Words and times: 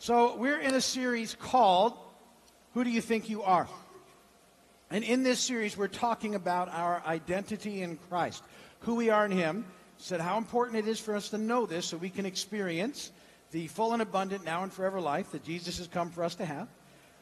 So, 0.00 0.36
we're 0.36 0.58
in 0.58 0.74
a 0.74 0.80
series 0.80 1.34
called 1.34 1.96
Who 2.74 2.82
Do 2.82 2.90
You 2.90 3.00
Think 3.00 3.30
You 3.30 3.42
Are? 3.42 3.68
And 4.90 5.04
in 5.04 5.22
this 5.22 5.38
series, 5.38 5.76
we're 5.76 5.86
talking 5.88 6.34
about 6.34 6.68
our 6.68 7.02
identity 7.06 7.80
in 7.80 7.96
Christ, 8.10 8.42
who 8.80 8.96
we 8.96 9.10
are 9.10 9.24
in 9.24 9.30
Him. 9.30 9.64
Said 9.96 10.20
how 10.20 10.38
important 10.38 10.78
it 10.78 10.88
is 10.88 10.98
for 10.98 11.14
us 11.14 11.28
to 11.30 11.38
know 11.38 11.66
this 11.66 11.86
so 11.86 11.96
we 11.96 12.10
can 12.10 12.26
experience 12.26 13.12
the 13.52 13.68
full 13.68 13.92
and 13.92 14.02
abundant 14.02 14.44
now 14.44 14.64
and 14.64 14.72
forever 14.72 15.00
life 15.00 15.30
that 15.30 15.44
Jesus 15.44 15.78
has 15.78 15.86
come 15.86 16.10
for 16.10 16.24
us 16.24 16.34
to 16.34 16.44
have. 16.44 16.68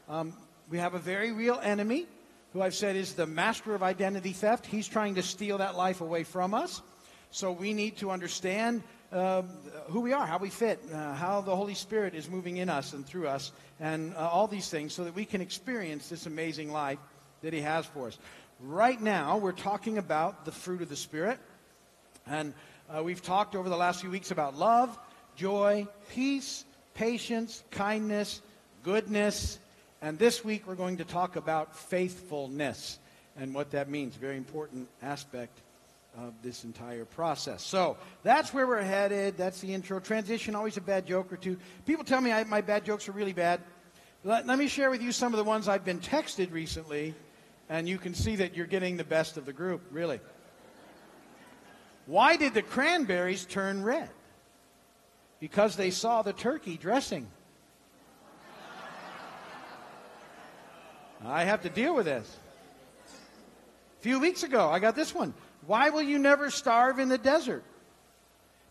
Um, 0.08 0.32
we 0.70 0.78
have 0.78 0.94
a 0.94 0.98
very 0.98 1.32
real 1.32 1.60
enemy 1.62 2.06
who 2.54 2.62
I've 2.62 2.74
said 2.74 2.96
is 2.96 3.12
the 3.12 3.26
master 3.26 3.74
of 3.74 3.82
identity 3.82 4.32
theft. 4.32 4.64
He's 4.64 4.88
trying 4.88 5.16
to 5.16 5.22
steal 5.22 5.58
that 5.58 5.76
life 5.76 6.00
away 6.00 6.24
from 6.24 6.54
us. 6.54 6.80
So 7.30 7.52
we 7.52 7.74
need 7.74 7.98
to 7.98 8.10
understand 8.10 8.82
uh, 9.12 9.42
who 9.88 10.00
we 10.00 10.12
are, 10.12 10.26
how 10.26 10.38
we 10.38 10.48
fit, 10.48 10.80
uh, 10.92 11.14
how 11.14 11.40
the 11.40 11.54
Holy 11.54 11.74
Spirit 11.74 12.14
is 12.14 12.28
moving 12.28 12.56
in 12.56 12.68
us 12.68 12.92
and 12.92 13.04
through 13.04 13.28
us, 13.28 13.52
and 13.78 14.14
uh, 14.14 14.28
all 14.28 14.46
these 14.46 14.68
things 14.68 14.92
so 14.92 15.04
that 15.04 15.14
we 15.14 15.24
can 15.24 15.40
experience 15.40 16.08
this 16.08 16.26
amazing 16.26 16.72
life 16.72 16.98
that 17.42 17.52
He 17.52 17.60
has 17.60 17.84
for 17.86 18.08
us. 18.08 18.18
Right 18.60 19.00
now, 19.00 19.38
we're 19.38 19.52
talking 19.52 19.98
about 19.98 20.44
the 20.44 20.52
fruit 20.52 20.82
of 20.82 20.88
the 20.88 20.96
Spirit. 20.96 21.38
And 22.26 22.54
uh, 22.88 23.02
we've 23.02 23.22
talked 23.22 23.54
over 23.54 23.68
the 23.68 23.76
last 23.76 24.00
few 24.00 24.10
weeks 24.10 24.30
about 24.30 24.56
love, 24.56 24.96
joy, 25.36 25.86
peace, 26.10 26.64
patience, 26.94 27.64
kindness, 27.70 28.40
goodness. 28.82 29.58
And 30.00 30.18
this 30.18 30.44
week, 30.44 30.66
we're 30.66 30.74
going 30.74 30.98
to 30.98 31.04
talk 31.04 31.36
about 31.36 31.76
faithfulness 31.76 32.98
and 33.36 33.54
what 33.54 33.72
that 33.72 33.88
means. 33.88 34.14
Very 34.14 34.36
important 34.36 34.88
aspect 35.02 35.58
of 36.16 36.34
this 36.42 36.64
entire 36.64 37.04
process. 37.04 37.62
So 37.62 37.96
that's 38.22 38.52
where 38.52 38.66
we're 38.66 38.82
headed. 38.82 39.36
That's 39.36 39.60
the 39.60 39.72
intro. 39.72 39.98
Transition, 39.98 40.54
always 40.54 40.76
a 40.76 40.82
bad 40.82 41.06
joke 41.06 41.32
or 41.32 41.36
two. 41.36 41.56
People 41.86 42.04
tell 42.04 42.20
me 42.20 42.32
I, 42.32 42.44
my 42.44 42.60
bad 42.60 42.84
jokes 42.84 43.08
are 43.08 43.12
really 43.12 43.32
bad. 43.32 43.60
Let, 44.24 44.46
let 44.46 44.58
me 44.58 44.68
share 44.68 44.90
with 44.90 45.02
you 45.02 45.10
some 45.10 45.32
of 45.32 45.38
the 45.38 45.44
ones 45.44 45.68
I've 45.68 45.84
been 45.84 46.00
texted 46.00 46.52
recently, 46.52 47.14
and 47.68 47.88
you 47.88 47.98
can 47.98 48.14
see 48.14 48.36
that 48.36 48.54
you're 48.54 48.66
getting 48.66 48.96
the 48.96 49.04
best 49.04 49.36
of 49.36 49.46
the 49.46 49.52
group, 49.52 49.82
really. 49.90 50.20
Why 52.06 52.36
did 52.36 52.54
the 52.54 52.62
cranberries 52.62 53.44
turn 53.44 53.82
red? 53.82 54.10
Because 55.40 55.76
they 55.76 55.90
saw 55.90 56.22
the 56.22 56.32
turkey 56.32 56.76
dressing. 56.76 57.26
I 61.24 61.44
have 61.44 61.62
to 61.62 61.68
deal 61.68 61.94
with 61.94 62.06
this. 62.06 62.36
A 63.06 64.02
few 64.02 64.18
weeks 64.18 64.42
ago, 64.42 64.68
I 64.68 64.80
got 64.80 64.96
this 64.96 65.14
one. 65.14 65.32
Why 65.66 65.90
will 65.90 66.02
you 66.02 66.18
never 66.18 66.50
starve 66.50 66.98
in 66.98 67.08
the 67.08 67.18
desert? 67.18 67.62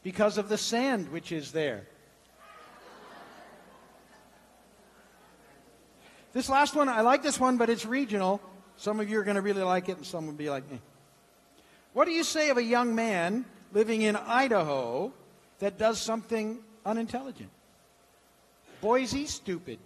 Because 0.04 0.38
of 0.38 0.50
the 0.50 0.58
sand 0.58 1.12
which 1.12 1.32
is 1.32 1.52
there. 1.52 1.88
This 6.34 6.50
last 6.50 6.76
one, 6.76 6.88
I 6.88 7.02
like 7.02 7.24
this 7.24 7.40
one, 7.40 7.58
but 7.58 7.70
it's 7.70 7.86
regional. 7.86 8.42
Some 8.78 9.00
of 9.00 9.10
you 9.10 9.20
are 9.20 9.24
going 9.24 9.36
to 9.36 9.42
really 9.42 9.64
like 9.64 9.90
it, 9.90 9.98
and 9.98 10.06
some 10.06 10.26
will 10.26 10.34
be 10.34 10.50
like 10.50 10.70
me. 10.72 10.80
What 11.94 12.06
do 12.06 12.12
you 12.12 12.24
say 12.24 12.50
of 12.50 12.58
a 12.58 12.64
young 12.64 12.96
man 12.96 13.46
living 13.74 14.02
in 14.02 14.16
Idaho 14.16 15.12
that 15.60 15.78
does 15.78 16.00
something 16.00 16.60
unintelligent? 16.86 17.50
Boise, 18.80 19.28
stupid. 19.28 19.78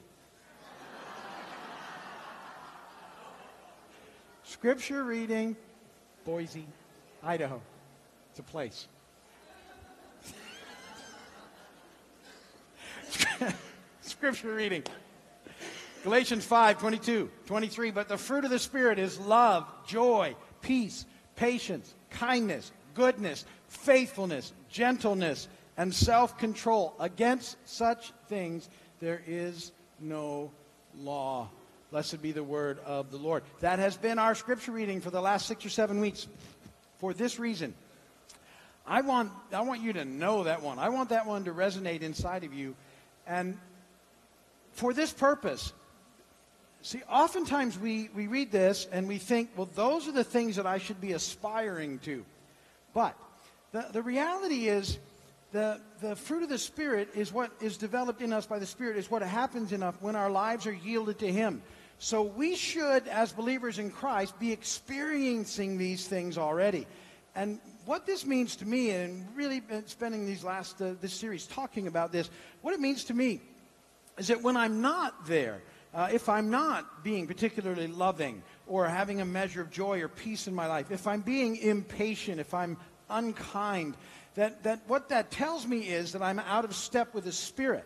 Scripture 4.43 5.03
reading, 5.03 5.55
Boise, 6.23 6.65
Idaho. 7.25 7.59
It's 8.29 8.39
a 8.39 8.43
place. 8.43 8.87
Scripture 14.01 14.53
reading. 14.53 14.83
Galatians 16.03 16.45
5, 16.45 16.77
22, 16.77 17.31
23. 17.47 17.91
But 17.91 18.07
the 18.09 18.17
fruit 18.17 18.45
of 18.45 18.51
the 18.51 18.59
Spirit 18.59 18.99
is 18.99 19.19
love, 19.19 19.67
joy, 19.87 20.35
peace, 20.61 21.07
patience, 21.35 21.95
kindness, 22.11 22.71
goodness, 22.93 23.43
faithfulness, 23.69 24.53
gentleness, 24.69 25.47
and 25.77 25.91
self 25.93 26.37
control. 26.37 26.93
Against 26.99 27.57
such 27.67 28.13
things 28.27 28.69
there 28.99 29.23
is 29.25 29.71
no 29.99 30.51
law. 30.99 31.49
Blessed 31.91 32.21
be 32.21 32.31
the 32.31 32.43
word 32.43 32.79
of 32.85 33.09
the 33.09 33.17
Lord. 33.17 33.43
That 33.61 33.79
has 33.79 33.95
been 33.97 34.19
our 34.19 34.35
scripture 34.35 34.71
reading 34.71 35.01
for 35.01 35.11
the 35.11 35.21
last 35.21 35.47
six 35.47 35.65
or 35.65 35.69
seven 35.69 36.01
weeks 36.01 36.27
for 36.99 37.13
this 37.13 37.39
reason. 37.39 37.73
I 38.87 39.01
want, 39.01 39.31
I 39.51 39.61
want 39.61 39.81
you 39.81 39.93
to 39.93 40.05
know 40.05 40.43
that 40.43 40.61
one. 40.61 40.77
I 40.77 40.89
want 40.89 41.09
that 41.09 41.25
one 41.25 41.45
to 41.45 41.51
resonate 41.51 42.01
inside 42.01 42.43
of 42.43 42.53
you. 42.53 42.75
And 43.25 43.57
for 44.73 44.93
this 44.93 45.11
purpose, 45.11 45.73
see, 46.81 47.01
oftentimes 47.09 47.79
we, 47.79 48.09
we 48.15 48.27
read 48.27 48.51
this 48.51 48.87
and 48.91 49.07
we 49.07 49.17
think, 49.17 49.49
well, 49.55 49.69
those 49.73 50.07
are 50.07 50.11
the 50.11 50.23
things 50.23 50.57
that 50.57 50.67
I 50.67 50.77
should 50.77 51.01
be 51.01 51.13
aspiring 51.13 51.99
to. 51.99 52.23
But 52.93 53.17
the, 53.71 53.87
the 53.91 54.03
reality 54.03 54.67
is, 54.67 54.99
the, 55.51 55.79
the 56.01 56.15
fruit 56.15 56.43
of 56.43 56.49
the 56.49 56.57
Spirit 56.57 57.09
is 57.15 57.31
what 57.31 57.49
is 57.61 57.77
developed 57.77 58.21
in 58.21 58.33
us 58.33 58.45
by 58.45 58.59
the 58.59 58.65
Spirit, 58.65 58.97
is 58.97 59.09
what 59.09 59.21
happens 59.21 59.71
in 59.71 59.81
us 59.83 59.95
when 60.01 60.15
our 60.15 60.29
lives 60.29 60.67
are 60.67 60.73
yielded 60.73 61.19
to 61.19 61.31
Him. 61.31 61.61
So 61.99 62.23
we 62.23 62.55
should, 62.55 63.07
as 63.07 63.31
believers 63.31 63.79
in 63.79 63.89
Christ, 63.89 64.37
be 64.39 64.51
experiencing 64.51 65.77
these 65.77 66.07
things 66.07 66.37
already. 66.37 66.87
And 67.35 67.59
what 67.85 68.05
this 68.05 68.25
means 68.25 68.55
to 68.57 68.65
me, 68.65 68.91
and 68.91 69.25
really 69.35 69.59
been 69.59 69.87
spending 69.87 70.25
these 70.25 70.43
last 70.43 70.81
uh, 70.81 70.93
this 71.01 71.13
series 71.13 71.47
talking 71.47 71.87
about 71.87 72.11
this, 72.11 72.29
what 72.61 72.73
it 72.73 72.79
means 72.79 73.05
to 73.05 73.13
me 73.13 73.41
is 74.17 74.27
that 74.27 74.41
when 74.41 74.57
I'm 74.57 74.81
not 74.81 75.25
there, 75.25 75.61
uh, 75.93 76.09
if 76.11 76.27
I'm 76.27 76.49
not 76.49 77.03
being 77.03 77.27
particularly 77.27 77.87
loving 77.87 78.43
or 78.67 78.87
having 78.87 79.21
a 79.21 79.25
measure 79.25 79.61
of 79.61 79.71
joy 79.71 80.01
or 80.01 80.07
peace 80.07 80.47
in 80.47 80.55
my 80.55 80.67
life, 80.67 80.91
if 80.91 81.07
I'm 81.07 81.21
being 81.21 81.55
impatient, 81.55 82.39
if 82.39 82.53
I'm 82.53 82.77
unkind, 83.09 83.95
that, 84.35 84.63
that 84.63 84.81
what 84.87 85.09
that 85.09 85.31
tells 85.31 85.65
me 85.65 85.79
is 85.79 86.11
that 86.11 86.21
I'm 86.21 86.39
out 86.39 86.65
of 86.65 86.75
step 86.75 87.13
with 87.13 87.23
the 87.23 87.31
Spirit 87.31 87.85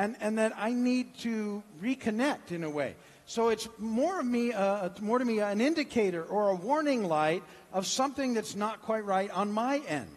and, 0.00 0.16
and 0.20 0.38
that 0.38 0.54
I 0.56 0.72
need 0.72 1.14
to 1.18 1.62
reconnect 1.82 2.52
in 2.52 2.64
a 2.64 2.70
way. 2.70 2.94
So 3.26 3.50
it's 3.50 3.68
more, 3.78 4.20
of 4.20 4.26
me, 4.26 4.50
uh, 4.50 4.88
more 5.02 5.18
to 5.18 5.24
me 5.26 5.40
an 5.40 5.60
indicator 5.60 6.24
or 6.24 6.48
a 6.48 6.54
warning 6.54 7.04
light 7.04 7.42
of 7.70 7.86
something 7.86 8.32
that's 8.32 8.56
not 8.56 8.80
quite 8.80 9.04
right 9.04 9.30
on 9.30 9.52
my 9.52 9.82
end. 9.86 10.08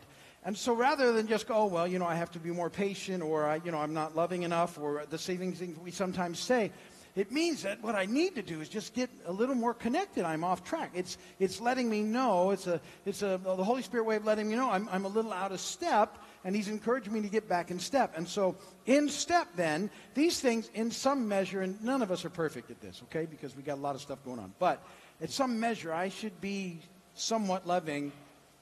And 0.45 0.57
so 0.57 0.73
rather 0.73 1.11
than 1.11 1.27
just 1.27 1.47
go, 1.47 1.55
oh, 1.55 1.65
well, 1.65 1.85
you 1.85 1.99
know, 1.99 2.05
I 2.05 2.15
have 2.15 2.31
to 2.31 2.39
be 2.39 2.49
more 2.49 2.69
patient 2.69 3.21
or, 3.21 3.45
I, 3.45 3.59
you 3.65 3.71
know, 3.71 3.77
I'm 3.77 3.93
not 3.93 4.15
loving 4.15 4.43
enough 4.43 4.79
or 4.79 5.03
the 5.09 5.17
saving 5.17 5.51
things 5.51 5.77
we 5.77 5.91
sometimes 5.91 6.39
say, 6.39 6.71
it 7.17 7.31
means 7.31 7.63
that 7.63 7.83
what 7.83 7.93
I 7.93 8.05
need 8.05 8.35
to 8.35 8.41
do 8.41 8.61
is 8.61 8.69
just 8.69 8.93
get 8.93 9.09
a 9.25 9.33
little 9.33 9.53
more 9.53 9.73
connected. 9.73 10.23
I'm 10.23 10.45
off 10.45 10.63
track. 10.63 10.91
It's, 10.95 11.17
it's 11.39 11.59
letting 11.59 11.89
me 11.89 12.03
know, 12.03 12.51
it's, 12.51 12.67
a, 12.67 12.79
it's 13.05 13.21
a, 13.21 13.39
the 13.43 13.63
Holy 13.63 13.81
Spirit 13.81 14.05
way 14.05 14.15
of 14.15 14.25
letting 14.25 14.49
me 14.49 14.55
know 14.55 14.71
I'm, 14.71 14.87
I'm 14.91 15.03
a 15.03 15.09
little 15.09 15.33
out 15.33 15.51
of 15.51 15.59
step 15.59 16.17
and 16.43 16.55
he's 16.55 16.67
encouraging 16.67 17.13
me 17.13 17.21
to 17.21 17.29
get 17.29 17.47
back 17.47 17.71
in 17.71 17.79
step. 17.79 18.13
And 18.17 18.27
so, 18.27 18.55
in 18.85 19.09
step, 19.09 19.47
then, 19.55 19.89
these 20.13 20.39
things, 20.39 20.69
in 20.73 20.91
some 20.91 21.27
measure, 21.27 21.61
and 21.61 21.81
none 21.83 22.01
of 22.01 22.11
us 22.11 22.25
are 22.25 22.29
perfect 22.29 22.69
at 22.69 22.81
this, 22.81 23.01
okay, 23.03 23.25
because 23.25 23.55
we 23.55 23.63
got 23.63 23.77
a 23.77 23.81
lot 23.81 23.95
of 23.95 24.01
stuff 24.01 24.23
going 24.25 24.39
on. 24.39 24.53
But 24.59 24.85
at 25.21 25.29
some 25.29 25.59
measure, 25.59 25.93
I 25.93 26.09
should 26.09 26.39
be 26.41 26.79
somewhat 27.13 27.65
loving. 27.65 28.11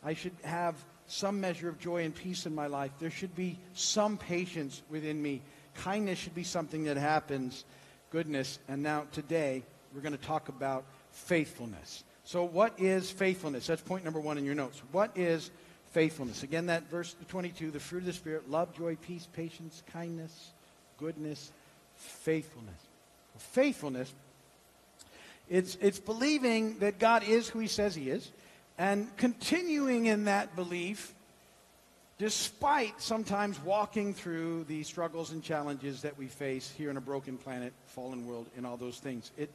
I 0.04 0.14
should 0.14 0.34
have 0.44 0.76
some 1.08 1.42
measure 1.42 1.70
of 1.70 1.80
joy 1.80 2.04
and 2.04 2.16
peace 2.16 2.46
in 2.46 2.56
my 2.56 2.68
life. 2.68 2.92
There 3.00 3.12
should 3.12 3.36
be 3.36 3.58
some 3.74 4.18
patience 4.18 4.82
within 4.90 5.22
me. 5.22 5.42
Kindness 5.76 6.20
should 6.20 6.36
be 6.36 6.44
something 6.44 6.84
that 6.86 6.98
happens. 6.98 7.66
Goodness. 8.12 8.60
And 8.68 8.84
now, 8.84 9.06
today, 9.12 9.64
we're 9.94 10.02
going 10.02 10.18
to 10.18 10.24
talk 10.24 10.50
about 10.50 10.86
faithfulness. 11.10 12.04
So, 12.24 12.44
what 12.44 12.80
is 12.80 13.10
faithfulness? 13.10 13.68
That's 13.68 13.82
point 13.82 14.06
number 14.06 14.20
one 14.20 14.38
in 14.38 14.46
your 14.46 14.56
notes. 14.56 14.82
What 14.92 15.18
is 15.18 15.50
faithfulness. 15.92 16.44
Again, 16.44 16.68
that 16.68 16.90
verse 16.90 17.16
22, 17.30 17.72
the 17.72 17.80
fruit 17.80 18.00
of 18.00 18.06
the 18.06 18.14
Spirit, 18.14 18.50
love, 18.50 18.76
joy, 18.76 18.96
peace, 18.96 19.28
patience, 19.34 19.84
kindness, 19.92 20.52
goodness, 20.98 21.52
faithfulness. 21.96 22.74
Faithfulness, 23.38 24.14
it's, 25.50 25.78
it's 25.82 26.00
believing 26.00 26.78
that 26.80 27.00
God 27.00 27.24
is 27.24 27.48
who 27.50 27.60
he 27.60 27.68
says 27.68 27.96
he 27.96 28.10
is 28.10 28.32
and 28.78 29.16
continuing 29.18 30.06
in 30.06 30.26
that 30.26 30.56
belief 30.56 31.14
despite 32.18 33.02
sometimes 33.02 33.60
walking 33.64 34.14
through 34.14 34.64
the 34.66 34.84
struggles 34.84 35.32
and 35.32 35.44
challenges 35.44 36.04
that 36.04 36.18
we 36.18 36.28
face 36.28 36.72
here 36.78 36.92
in 36.92 36.98
a 36.98 37.02
broken 37.02 37.36
planet, 37.36 37.74
fallen 37.88 38.28
world, 38.28 38.46
and 38.56 38.66
all 38.66 38.78
those 38.78 39.00
things. 39.00 39.32
It 39.38 39.50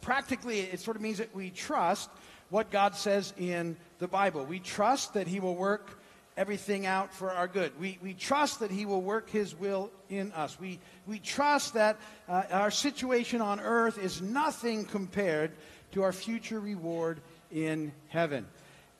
practically 0.00 0.60
it 0.60 0.78
sort 0.78 0.96
of 0.96 1.02
means 1.02 1.18
that 1.18 1.34
we 1.34 1.50
trust 1.50 2.08
what 2.52 2.70
God 2.70 2.94
says 2.94 3.32
in 3.38 3.78
the 3.98 4.06
Bible. 4.06 4.44
We 4.44 4.60
trust 4.60 5.14
that 5.14 5.26
He 5.26 5.40
will 5.40 5.56
work 5.56 5.98
everything 6.36 6.84
out 6.84 7.12
for 7.14 7.30
our 7.30 7.48
good. 7.48 7.72
We, 7.80 7.98
we 8.02 8.12
trust 8.12 8.60
that 8.60 8.70
He 8.70 8.84
will 8.84 9.00
work 9.00 9.30
His 9.30 9.58
will 9.58 9.90
in 10.10 10.32
us. 10.32 10.60
We, 10.60 10.78
we 11.06 11.18
trust 11.18 11.72
that 11.74 11.96
uh, 12.28 12.42
our 12.50 12.70
situation 12.70 13.40
on 13.40 13.58
earth 13.58 13.96
is 13.96 14.20
nothing 14.20 14.84
compared 14.84 15.52
to 15.92 16.02
our 16.02 16.12
future 16.12 16.60
reward 16.60 17.22
in 17.50 17.90
heaven. 18.08 18.46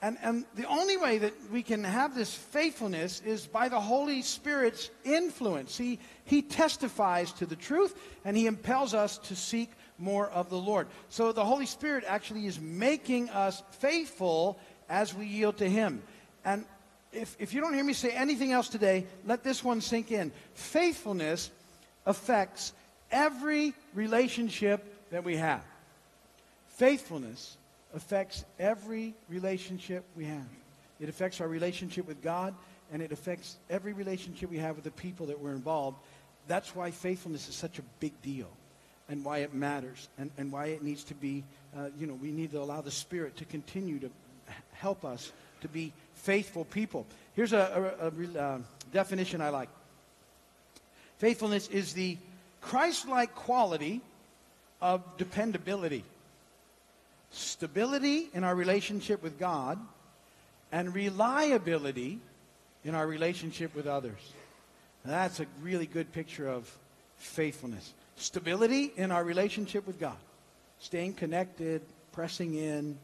And, 0.00 0.16
and 0.22 0.44
the 0.56 0.66
only 0.66 0.96
way 0.96 1.19
that 1.19 1.34
we 1.52 1.62
can 1.62 1.84
have 1.84 2.14
this 2.14 2.34
faithfulness 2.34 3.20
is 3.20 3.46
by 3.46 3.69
the 3.69 3.81
Holy 3.81 4.22
Spirit's 4.22 4.90
influence. 5.04 5.76
He, 5.76 5.99
he 6.25 6.40
testifies 6.40 7.32
to 7.34 7.44
the 7.44 7.54
truth 7.54 7.96
and 8.25 8.34
he 8.34 8.46
impels 8.46 8.94
us 8.94 9.19
to 9.19 9.37
seek 9.37 9.70
more 10.02 10.28
of 10.28 10.50
the 10.50 10.58
Lord. 10.58 10.88
So 11.08 11.32
the 11.32 11.44
Holy 11.44 11.66
Spirit 11.66 12.04
actually 12.06 12.46
is 12.46 12.60
making 12.60 13.31
us 13.31 13.62
faithful 13.78 14.58
as 14.88 15.14
we 15.14 15.26
yield 15.26 15.58
to 15.58 15.69
him. 15.69 16.02
And 16.44 16.64
if, 17.12 17.37
if 17.38 17.54
you 17.54 17.60
don't 17.60 17.72
hear 17.72 17.84
me 17.84 17.93
say 17.93 18.10
anything 18.10 18.52
else 18.52 18.69
today, 18.69 19.06
let 19.25 19.44
this 19.44 19.62
one 19.62 19.81
sink 19.81 20.10
in. 20.10 20.32
Faithfulness 20.54 21.50
affects 22.04 22.72
every 23.10 23.75
relationship 23.94 25.10
that 25.10 25.25
we 25.25 25.37
have. 25.37 25.62
Faithfulness 26.76 27.56
affects 27.94 28.44
every 28.58 29.14
relationship 29.28 30.04
we 30.16 30.25
have. 30.25 30.46
It 31.00 31.08
affects 31.08 31.40
our 31.40 31.49
relationship 31.49 32.08
with 32.08 32.22
God, 32.22 32.54
and 32.93 33.02
it 33.02 33.12
affects 33.12 33.56
every 33.70 33.93
relationship 33.93 34.50
we 34.50 34.58
have 34.58 34.75
with 34.75 34.84
the 34.84 34.90
people 34.90 35.26
that 35.26 35.38
we're 35.38 35.52
involved. 35.52 35.99
That's 36.49 36.75
why 36.75 36.90
faithfulness 36.90 37.49
is 37.49 37.54
such 37.54 37.78
a 37.78 37.82
big 38.00 38.20
deal 38.22 38.49
and 39.12 39.25
why 39.25 39.38
it 39.38 39.55
matters 39.55 40.09
and, 40.19 40.31
and 40.38 40.50
why 40.50 40.67
it 40.67 40.82
needs 40.82 41.05
to 41.05 41.14
be, 41.14 41.44
uh, 41.76 41.88
you 41.99 42.06
know, 42.06 42.14
we 42.14 42.32
need 42.32 42.50
to 42.50 42.59
allow 42.59 42.81
the 42.81 42.91
Spirit 42.91 43.37
to 43.37 43.44
continue 43.44 43.99
to 44.00 44.11
help 44.73 45.05
us 45.05 45.31
to 45.61 45.69
be 45.69 45.93
faithful 46.14 46.64
people. 46.64 47.06
Here's 47.37 47.53
a, 47.53 47.94
a, 48.00 48.06
a 48.06 48.43
uh, 48.43 48.59
definition 48.93 49.41
I 49.41 49.50
like 49.50 49.69
faithfulness 51.19 51.69
is 51.69 51.93
the 51.93 52.17
Christ 52.61 53.06
like 53.06 53.35
quality 53.35 54.00
of 54.81 55.03
dependability 55.19 56.05
stability 57.32 58.29
in 58.35 58.44
our 58.44 58.55
relationship 58.55 59.23
with 59.23 59.38
God, 59.38 59.79
and 60.70 60.94
reliability 60.94 62.19
in 62.85 62.94
our 62.94 63.06
relationship 63.06 63.75
with 63.75 63.87
others. 63.87 64.20
That's 65.05 65.41
a 65.41 65.47
really 65.62 65.87
good 65.87 66.12
picture 66.12 66.49
of 66.49 66.70
faithfulness. 67.17 67.93
Stability 68.17 68.93
in 68.97 69.11
our 69.11 69.25
relationship 69.25 69.87
with 69.87 69.99
God, 69.99 70.17
staying 70.79 71.14
connected, 71.14 71.82
pressing 72.12 72.55
in, 72.55 72.99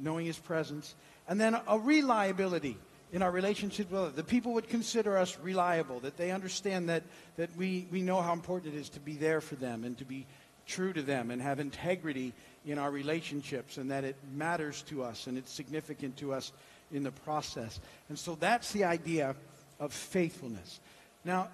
knowing 0.00 0.26
His 0.26 0.38
presence, 0.38 0.94
and 1.28 1.40
then 1.40 1.56
a 1.66 1.78
reliability 1.78 2.76
in 3.12 3.22
our 3.22 3.30
relationship 3.30 3.90
with 3.90 4.00
others. 4.00 4.14
The 4.14 4.24
people 4.24 4.54
would 4.54 4.68
consider 4.68 5.16
us 5.16 5.38
reliable, 5.38 6.00
that 6.00 6.16
they 6.16 6.30
understand 6.30 6.88
that, 6.88 7.02
that 7.36 7.50
we, 7.56 7.86
we 7.90 8.02
know 8.02 8.20
how 8.20 8.32
important 8.32 8.74
it 8.74 8.78
is 8.78 8.88
to 8.90 9.00
be 9.00 9.14
there 9.14 9.40
for 9.40 9.56
them 9.56 9.84
and 9.84 9.96
to 9.98 10.04
be 10.04 10.26
true 10.66 10.92
to 10.92 11.02
them 11.02 11.30
and 11.30 11.40
have 11.40 11.60
integrity 11.60 12.34
in 12.66 12.78
our 12.78 12.90
relationships 12.90 13.78
and 13.78 13.90
that 13.90 14.04
it 14.04 14.16
matters 14.34 14.82
to 14.82 15.02
us 15.02 15.26
and 15.26 15.38
it's 15.38 15.50
significant 15.50 16.16
to 16.18 16.34
us 16.34 16.52
in 16.92 17.02
the 17.02 17.10
process. 17.10 17.80
And 18.08 18.18
so 18.18 18.36
that's 18.38 18.72
the 18.72 18.84
idea 18.84 19.34
of 19.80 19.92
faithfulness. 19.92 20.80
Now, 21.24 21.48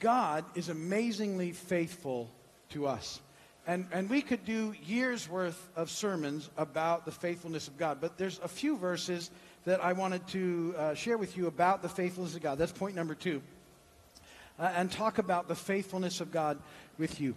God 0.00 0.44
is 0.54 0.68
amazingly 0.68 1.52
faithful 1.52 2.30
to 2.70 2.86
us. 2.86 3.20
And, 3.66 3.86
and 3.92 4.08
we 4.08 4.22
could 4.22 4.44
do 4.44 4.74
years 4.84 5.28
worth 5.28 5.68
of 5.74 5.90
sermons 5.90 6.50
about 6.56 7.04
the 7.04 7.10
faithfulness 7.10 7.66
of 7.66 7.76
God, 7.76 7.98
but 8.00 8.16
there's 8.16 8.38
a 8.42 8.48
few 8.48 8.76
verses 8.76 9.30
that 9.64 9.82
I 9.82 9.92
wanted 9.92 10.26
to 10.28 10.74
uh, 10.78 10.94
share 10.94 11.18
with 11.18 11.36
you 11.36 11.48
about 11.48 11.82
the 11.82 11.88
faithfulness 11.88 12.36
of 12.36 12.42
God. 12.42 12.58
That's 12.58 12.70
point 12.70 12.94
number 12.94 13.14
two. 13.14 13.42
Uh, 14.58 14.72
and 14.76 14.90
talk 14.90 15.18
about 15.18 15.48
the 15.48 15.54
faithfulness 15.54 16.20
of 16.20 16.30
God 16.30 16.58
with 16.96 17.20
you 17.20 17.34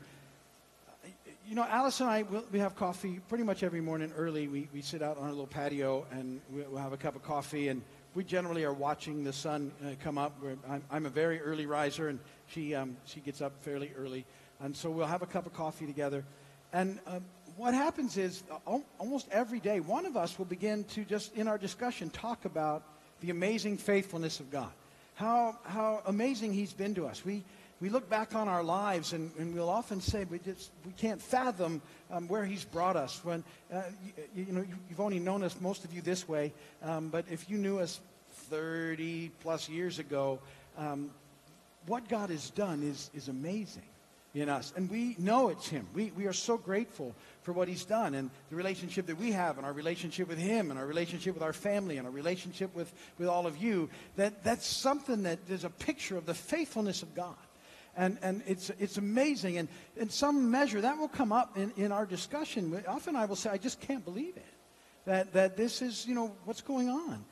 you 1.50 1.56
know, 1.56 1.66
Alice 1.68 2.00
and 2.00 2.08
I, 2.08 2.22
we'll, 2.22 2.44
we 2.52 2.60
have 2.60 2.76
coffee 2.76 3.20
pretty 3.28 3.44
much 3.44 3.64
every 3.64 3.82
morning 3.82 4.14
early. 4.16 4.48
We, 4.48 4.70
we 4.72 4.84
sit 4.84 5.02
out 5.02 5.18
on 5.18 5.26
a 5.26 5.30
little 5.30 5.48
patio 5.48 6.06
and 6.12 6.40
we'll 6.52 6.78
have 6.78 6.94
a 6.94 6.98
cup 6.98 7.16
of 7.16 7.24
coffee. 7.24 7.70
And 7.70 7.82
we 8.16 8.24
generally 8.24 8.64
are 8.64 8.74
watching 8.74 9.24
the 9.24 9.34
sun 9.34 9.72
uh, 9.84 9.92
come 10.04 10.18
up. 10.18 10.36
I'm, 10.68 10.84
I'm, 10.90 11.06
a 11.06 11.10
very 11.10 11.40
early 11.42 11.66
riser, 11.66 12.10
and 12.10 12.20
she, 12.48 12.74
um, 12.74 12.98
she 13.06 13.20
gets 13.20 13.42
up 13.42 13.54
fairly 13.62 13.92
early. 13.98 14.26
And 14.60 14.76
so 14.76 14.90
we'll 14.90 15.08
have 15.08 15.22
a 15.22 15.28
cup 15.28 15.46
of 15.46 15.54
coffee 15.54 15.86
together. 15.86 16.26
And 16.74 17.00
um, 17.08 17.24
what 17.56 17.74
happens 17.74 18.18
is 18.18 18.44
uh, 18.52 18.80
almost 18.98 19.28
every 19.32 19.60
day, 19.60 19.80
one 19.80 20.06
of 20.06 20.18
us 20.18 20.38
will 20.38 20.46
begin 20.46 20.84
to 20.86 21.04
just, 21.06 21.34
in 21.36 21.48
our 21.48 21.58
discussion, 21.58 22.10
talk 22.10 22.46
about 22.46 22.84
the 23.22 23.30
amazing 23.30 23.78
faithfulness 23.78 24.40
of 24.40 24.50
God. 24.50 24.72
How, 25.16 25.58
how 25.64 26.02
amazing 26.06 26.54
He's 26.54 26.74
been 26.74 26.96
to 26.96 27.06
us. 27.06 27.24
We, 27.24 27.44
we 27.82 27.90
look 27.90 28.10
back 28.10 28.36
on 28.36 28.48
our 28.48 28.64
lives 28.64 29.14
and, 29.14 29.32
and 29.38 29.54
we'll 29.54 29.70
often 29.70 30.02
say 30.02 30.26
we 30.26 30.40
just 30.40 30.72
we 30.86 30.92
can't 30.94 31.22
fathom 31.22 31.82
um, 32.12 32.28
where 32.28 32.46
he's 32.46 32.66
brought 32.66 32.96
us. 32.96 33.24
When 33.24 33.44
uh, 33.74 33.84
you, 34.36 34.46
you, 34.48 34.54
know 34.54 34.66
you've 34.90 35.00
only 35.00 35.20
known 35.20 35.44
us 35.44 35.56
most 35.60 35.86
of 35.86 35.94
you 35.94 36.02
this 36.02 36.28
way 36.28 36.54
um, 36.84 37.10
but 37.10 37.26
if 37.30 37.50
you 37.50 37.58
knew 37.58 37.80
us 37.80 38.00
30 38.50 39.32
plus 39.42 39.70
years 39.70 40.00
ago 40.00 40.40
um, 40.78 41.10
what 41.86 42.08
god 42.08 42.30
has 42.30 42.50
done 42.52 42.84
is, 42.84 43.10
is 43.14 43.28
amazing 43.28 43.84
in 44.36 44.50
us. 44.50 44.74
And 44.76 44.90
we 44.90 45.16
know 45.18 45.50
it's 45.50 45.68
him. 45.68 45.88
We, 45.94 46.12
we 46.16 46.28
are 46.28 46.34
so 46.34 46.58
grateful 46.58 47.16
for 47.42 47.52
what 47.52 47.68
he's 47.68 47.84
done 47.84 48.14
and 48.14 48.30
the 48.50 48.56
relationship 48.56 49.08
that 49.08 49.18
we 49.18 49.32
have 49.32 49.58
and 49.58 49.66
our 49.66 49.74
relationship 49.74 50.28
with 50.28 50.38
him 50.38 50.70
and 50.70 50.80
our 50.80 50.86
relationship 50.86 51.34
with 51.34 51.44
our 51.44 51.54
family 51.54 51.98
and 51.98 52.06
our 52.06 52.14
relationship 52.14 52.76
with, 52.76 52.92
with 53.18 53.28
all 53.28 53.48
of 53.48 53.58
you 53.58 53.90
that 54.18 54.44
that's 54.44 54.68
something 54.68 55.24
that 55.24 55.40
is 55.50 55.64
a 55.64 55.70
picture 55.70 56.16
of 56.16 56.26
the 56.26 56.34
faithfulness 56.34 57.02
of 57.02 57.16
god 57.16 57.36
and, 58.00 58.18
and 58.22 58.42
it's, 58.48 58.72
it's 58.80 58.98
amazing. 58.98 59.58
And 59.58 59.68
in 59.98 60.10
some 60.10 60.50
measure, 60.50 60.82
that 60.82 60.98
will 60.98 61.10
come 61.10 61.34
up 61.34 61.58
in, 61.58 61.74
in 61.76 61.92
our 61.92 62.06
discussion. 62.06 62.82
Often 62.88 63.18
I 63.18 63.26
will 63.26 63.36
say, 63.36 63.50
I 63.50 63.58
just 63.58 63.82
can't 63.82 64.04
believe 64.06 64.38
it. 64.38 64.54
That, 65.06 65.34
that 65.34 65.58
this 65.58 65.82
is, 65.82 66.08
you 66.08 66.16
know, 66.16 66.32
what's 66.46 66.62
going 66.62 66.90
on. 66.90 67.26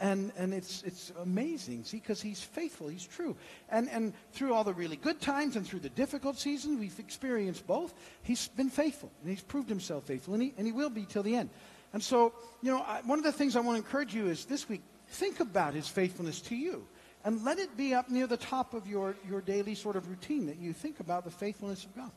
And, 0.00 0.30
and 0.36 0.54
it's, 0.54 0.84
it's 0.84 1.10
amazing, 1.20 1.82
see, 1.82 1.96
because 1.96 2.22
he's 2.22 2.40
faithful, 2.40 2.86
he's 2.86 3.04
true. 3.04 3.36
And, 3.68 3.90
and 3.90 4.12
through 4.32 4.54
all 4.54 4.62
the 4.62 4.72
really 4.72 4.94
good 4.94 5.20
times 5.20 5.56
and 5.56 5.66
through 5.66 5.80
the 5.80 5.88
difficult 5.88 6.38
seasons, 6.38 6.78
we've 6.78 7.00
experienced 7.00 7.66
both. 7.66 7.92
He's 8.22 8.46
been 8.46 8.70
faithful, 8.70 9.10
and 9.22 9.30
he's 9.30 9.42
proved 9.42 9.68
himself 9.68 10.04
faithful, 10.04 10.34
and 10.34 10.42
he, 10.42 10.54
and 10.56 10.66
he 10.66 10.72
will 10.72 10.90
be 10.90 11.04
till 11.04 11.24
the 11.24 11.34
end. 11.34 11.50
And 11.92 12.00
so, 12.00 12.32
you 12.62 12.70
know, 12.70 12.78
I, 12.78 13.00
one 13.04 13.18
of 13.18 13.24
the 13.24 13.32
things 13.32 13.56
I 13.56 13.60
want 13.60 13.76
to 13.76 13.84
encourage 13.84 14.14
you 14.14 14.28
is 14.28 14.44
this 14.44 14.68
week, 14.68 14.82
think 15.08 15.40
about 15.40 15.74
his 15.74 15.88
faithfulness 15.88 16.40
to 16.42 16.54
you. 16.54 16.86
And 17.24 17.44
let 17.44 17.58
it 17.58 17.76
be 17.76 17.94
up 17.94 18.10
near 18.10 18.26
the 18.26 18.36
top 18.36 18.74
of 18.74 18.86
your, 18.86 19.16
your 19.28 19.40
daily 19.40 19.74
sort 19.74 19.96
of 19.96 20.08
routine 20.08 20.46
that 20.46 20.58
you 20.58 20.72
think 20.72 21.00
about 21.00 21.24
the 21.24 21.30
faithfulness 21.30 21.84
of 21.84 21.94
God. 21.94 22.10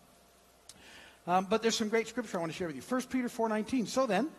Um, 1.27 1.47
but 1.49 1.61
there's 1.61 1.75
some 1.75 1.89
great 1.89 2.07
scripture 2.07 2.37
I 2.37 2.39
want 2.39 2.51
to 2.51 2.57
share 2.57 2.67
with 2.67 2.75
you. 2.75 2.81
1 2.81 3.01
Peter 3.03 3.27
4.19. 3.27 3.87
So 3.87 4.05
then, 4.05 4.29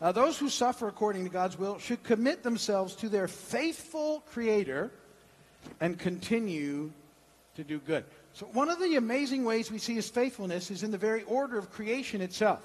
uh, 0.00 0.10
those 0.12 0.38
who 0.38 0.48
suffer 0.48 0.88
according 0.88 1.24
to 1.24 1.30
God's 1.30 1.58
will 1.58 1.78
should 1.78 2.02
commit 2.02 2.42
themselves 2.42 2.96
to 2.96 3.08
their 3.08 3.28
faithful 3.28 4.24
Creator 4.32 4.90
and 5.80 5.98
continue 5.98 6.90
to 7.54 7.64
do 7.64 7.78
good. 7.78 8.04
So 8.34 8.46
one 8.46 8.70
of 8.70 8.80
the 8.80 8.96
amazing 8.96 9.44
ways 9.44 9.70
we 9.70 9.78
see 9.78 9.94
his 9.94 10.08
faithfulness 10.08 10.70
is 10.70 10.82
in 10.82 10.90
the 10.90 10.98
very 10.98 11.22
order 11.24 11.58
of 11.58 11.70
creation 11.70 12.20
itself. 12.20 12.60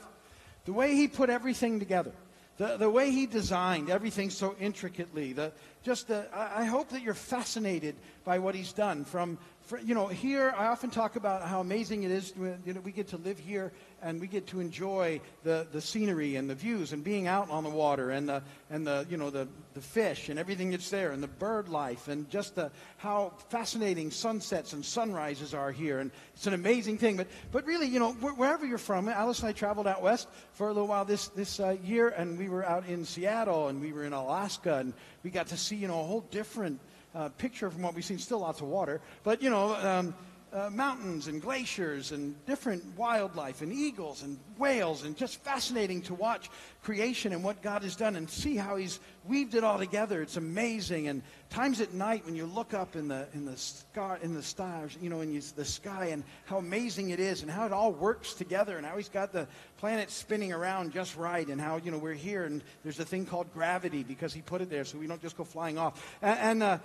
The 0.66 0.74
way 0.74 0.96
he 0.96 1.08
put 1.08 1.30
everything 1.30 1.80
together. 1.80 2.14
The, 2.58 2.78
the 2.78 2.90
way 2.90 3.12
he 3.12 3.28
designed 3.28 3.92
everything 3.92 4.32
so 4.32 4.56
intricately, 4.60 5.32
the, 5.32 5.52
just 5.84 6.08
the, 6.08 6.28
I, 6.34 6.62
I 6.62 6.66
hope 6.66 6.90
that 6.90 7.04
you're 7.04 7.14
fascinated 7.14 7.96
by 8.24 8.40
what 8.40 8.56
he's 8.56 8.74
done. 8.74 9.06
From, 9.06 9.38
for, 9.62 9.80
you 9.80 9.94
know, 9.94 10.08
here 10.08 10.54
I 10.58 10.68
often 10.68 10.90
talk 10.90 11.18
about 11.18 11.44
how 11.44 11.60
amazing 11.60 12.02
it 12.04 12.10
is. 12.10 12.34
You 12.36 12.74
know, 12.74 12.82
we 12.82 12.92
get 12.92 13.10
to 13.10 13.18
live 13.18 13.38
here 13.38 13.72
and 14.02 14.22
we 14.22 14.28
get 14.28 14.48
to 14.48 14.60
enjoy 14.60 15.20
the, 15.44 15.68
the 15.72 15.82
scenery 15.82 16.36
and 16.36 16.50
the 16.50 16.56
views 16.56 16.94
and 16.94 17.04
being 17.04 17.28
out 17.28 17.50
on 17.50 17.64
the 17.64 17.70
water 17.70 18.12
and 18.12 18.30
the 18.30 18.44
and 18.70 18.86
the 18.86 19.06
you 19.10 19.18
know 19.18 19.30
the, 19.30 19.48
the 19.74 19.82
fish 19.82 20.30
and 20.30 20.38
everything 20.38 20.70
that's 20.70 20.90
there 20.90 21.12
and 21.12 21.24
the 21.24 21.28
bird 21.28 21.68
life 21.68 22.08
and 22.08 22.30
just 22.30 22.56
the 22.56 22.72
how 22.98 23.34
fascinating 23.50 24.12
sunsets 24.12 24.74
and 24.74 24.86
sunrises 24.86 25.54
are 25.54 25.72
here 25.72 26.00
and 26.00 26.12
it's 26.36 26.48
an 26.48 26.54
amazing 26.54 26.98
thing. 26.98 27.18
But 27.18 27.28
but 27.52 27.66
really, 27.66 27.88
you 27.88 28.00
know, 28.00 28.12
wherever 28.14 28.66
you're 28.66 28.78
from, 28.78 29.10
Alice 29.10 29.40
and 29.40 29.50
I 29.50 29.52
traveled 29.52 29.88
out 29.88 30.02
west 30.02 30.28
for 30.54 30.68
a 30.68 30.74
little 30.74 30.88
while 30.88 31.06
this 31.06 31.30
this 31.30 31.60
uh, 31.60 31.76
year 31.84 32.10
and 32.10 32.38
we 32.38 32.50
were 32.50 32.66
out 32.66 32.86
in 32.88 33.06
Seattle 33.06 33.70
and 33.70 33.82
we 33.82 33.94
were 33.94 34.04
in 34.04 34.14
Alaska 34.14 34.78
and 34.78 34.94
we 35.24 35.32
got 35.32 35.48
to 35.48 35.58
see 35.58 35.76
you 35.76 35.88
know 35.88 36.00
a 36.00 36.04
whole 36.04 36.22
different 36.32 36.80
uh, 37.16 37.30
picture 37.30 37.72
from 37.72 37.82
what 37.82 37.96
we've 37.96 38.06
seen. 38.06 38.20
Still 38.20 38.40
lots 38.40 38.62
of 38.62 38.68
water, 38.68 39.02
but 39.24 39.42
you 39.42 39.50
know. 39.50 39.76
Um, 39.76 40.14
uh, 40.54 40.70
mountains 40.70 41.28
and 41.28 41.42
glaciers 41.42 42.12
and 42.12 42.34
different 42.46 42.84
wildlife 42.98 43.62
and 43.62 43.74
eagles 43.74 44.24
and 44.24 44.40
whales 44.58 45.04
and 45.04 45.18
just 45.18 45.44
fascinating 45.44 46.02
to 46.02 46.14
watch 46.14 46.50
creation 46.84 47.34
and 47.34 47.44
what 47.44 47.62
God 47.62 47.84
has 47.84 47.96
done 47.96 48.16
and 48.16 48.30
see 48.30 48.56
how 48.56 48.78
He's 48.78 49.00
weaved 49.28 49.56
it 49.56 49.64
all 49.64 49.78
together. 49.78 50.22
It's 50.22 50.38
amazing. 50.38 51.10
And 51.10 51.22
times 51.50 51.82
at 51.82 51.94
night 51.94 52.26
when 52.26 52.36
you 52.36 52.46
look 52.46 52.74
up 52.74 52.96
in 52.96 53.10
the 53.10 53.28
in 53.34 53.46
the 53.46 53.58
sky 53.58 54.18
in 54.22 54.34
the 54.34 54.42
stars, 54.42 54.98
you 55.02 55.10
know, 55.10 55.22
in 55.22 55.42
the 55.56 55.66
sky 55.66 56.08
and 56.08 56.24
how 56.46 56.58
amazing 56.58 57.10
it 57.10 57.20
is 57.20 57.42
and 57.42 57.52
how 57.52 57.66
it 57.66 57.74
all 57.74 57.92
works 57.92 58.34
together 58.34 58.78
and 58.78 58.86
how 58.86 58.96
He's 58.96 59.10
got 59.10 59.34
the 59.34 59.48
planet 59.78 60.10
spinning 60.10 60.54
around 60.54 60.94
just 60.94 61.18
right 61.18 61.48
and 61.48 61.60
how 61.60 61.78
you 61.78 61.92
know 61.92 61.98
we're 61.98 62.14
here 62.14 62.46
and 62.46 62.64
there's 62.84 63.00
a 63.00 63.06
thing 63.06 63.26
called 63.26 63.52
gravity 63.54 64.04
because 64.04 64.34
He 64.34 64.42
put 64.42 64.62
it 64.62 64.70
there 64.70 64.86
so 64.86 64.98
we 64.98 65.08
don't 65.08 65.22
just 65.22 65.38
go 65.38 65.44
flying 65.44 65.78
off 65.78 66.18
and. 66.22 66.40
and 66.40 66.64
uh, 66.64 66.78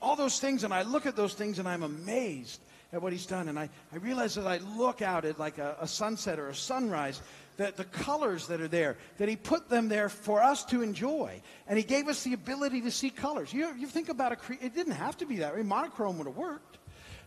all 0.00 0.14
those 0.14 0.38
things, 0.38 0.62
and 0.62 0.72
I 0.72 0.82
look 0.82 1.06
at 1.06 1.16
those 1.16 1.34
things 1.34 1.58
and 1.58 1.68
I'm 1.68 1.82
amazed 1.82 2.60
at 2.92 3.02
what 3.02 3.12
he's 3.12 3.26
done. 3.26 3.48
And 3.48 3.58
I, 3.58 3.68
I 3.92 3.96
realize 3.96 4.38
as 4.38 4.46
I 4.46 4.58
look 4.76 5.02
out 5.02 5.24
at 5.24 5.38
like 5.38 5.58
a, 5.58 5.76
a 5.80 5.86
sunset 5.86 6.38
or 6.38 6.48
a 6.48 6.54
sunrise 6.54 7.20
that 7.58 7.76
the 7.76 7.84
colors 7.84 8.46
that 8.46 8.60
are 8.60 8.68
there, 8.68 8.96
that 9.18 9.28
He 9.28 9.36
put 9.36 9.68
them 9.68 9.88
there 9.88 10.08
for 10.08 10.42
us 10.42 10.64
to 10.66 10.80
enjoy. 10.80 11.42
And 11.66 11.76
He 11.76 11.84
gave 11.84 12.08
us 12.08 12.22
the 12.22 12.32
ability 12.32 12.80
to 12.82 12.90
see 12.90 13.10
colors. 13.10 13.52
You, 13.52 13.74
you 13.76 13.86
think 13.86 14.08
about 14.08 14.32
a, 14.32 14.36
it 14.64 14.74
didn't 14.74 14.94
have 14.94 15.16
to 15.18 15.26
be 15.26 15.36
that 15.38 15.54
way. 15.54 15.62
Monochrome 15.62 16.18
would 16.18 16.26
have 16.26 16.36
worked. 16.36 16.78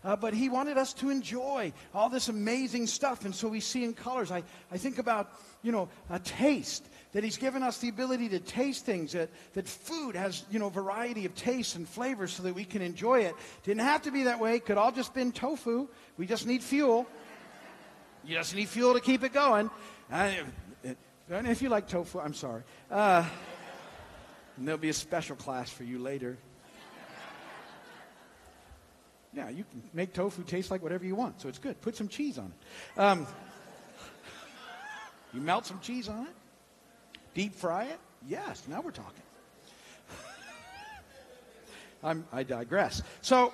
Uh, 0.03 0.15
but 0.15 0.33
he 0.33 0.49
wanted 0.49 0.79
us 0.79 0.93
to 0.93 1.11
enjoy 1.11 1.71
all 1.93 2.09
this 2.09 2.27
amazing 2.27 2.87
stuff. 2.87 3.23
And 3.23 3.35
so 3.35 3.47
we 3.47 3.59
see 3.59 3.83
in 3.83 3.93
colors. 3.93 4.31
I, 4.31 4.41
I 4.71 4.77
think 4.77 4.97
about, 4.97 5.29
you 5.61 5.71
know, 5.71 5.89
a 6.09 6.17
taste, 6.17 6.83
that 7.13 7.23
he's 7.23 7.37
given 7.37 7.61
us 7.63 7.79
the 7.79 7.89
ability 7.89 8.29
to 8.29 8.39
taste 8.39 8.85
things, 8.85 9.11
that, 9.11 9.29
that 9.53 9.67
food 9.67 10.15
has, 10.15 10.45
you 10.49 10.59
know, 10.59 10.69
variety 10.69 11.25
of 11.25 11.35
tastes 11.35 11.75
and 11.75 11.87
flavors 11.87 12.33
so 12.33 12.43
that 12.43 12.53
we 12.53 12.63
can 12.63 12.81
enjoy 12.81 13.21
it. 13.21 13.35
Didn't 13.63 13.83
have 13.83 14.03
to 14.03 14.11
be 14.11 14.23
that 14.23 14.39
way. 14.39 14.59
Could 14.59 14.77
all 14.77 14.91
just 14.91 15.13
been 15.13 15.31
tofu. 15.31 15.87
We 16.17 16.25
just 16.25 16.47
need 16.47 16.63
fuel. 16.63 17.05
You 18.23 18.35
just 18.35 18.55
need 18.55 18.69
fuel 18.69 18.93
to 18.93 19.01
keep 19.01 19.23
it 19.23 19.33
going. 19.33 19.69
And 20.09 20.45
if 21.29 21.61
you 21.61 21.69
like 21.69 21.87
tofu, 21.87 22.19
I'm 22.19 22.33
sorry. 22.33 22.63
Uh, 22.89 23.25
there'll 24.57 24.77
be 24.79 24.89
a 24.89 24.93
special 24.93 25.35
class 25.35 25.69
for 25.69 25.83
you 25.83 25.99
later. 25.99 26.37
Yeah, 29.33 29.49
you 29.49 29.63
can 29.63 29.81
make 29.93 30.13
tofu 30.13 30.43
taste 30.43 30.71
like 30.71 30.83
whatever 30.83 31.05
you 31.05 31.15
want, 31.15 31.39
so 31.39 31.47
it's 31.47 31.57
good. 31.57 31.79
Put 31.79 31.95
some 31.95 32.09
cheese 32.09 32.37
on 32.37 32.51
it. 32.51 32.99
Um, 32.99 33.25
you 35.33 35.39
melt 35.39 35.65
some 35.65 35.79
cheese 35.79 36.09
on 36.09 36.23
it, 36.23 36.33
deep 37.33 37.55
fry 37.55 37.85
it. 37.85 37.99
Yes, 38.27 38.63
now 38.67 38.81
we're 38.81 38.91
talking. 38.91 39.23
I'm, 42.03 42.25
I 42.31 42.43
digress. 42.43 43.01
So, 43.21 43.53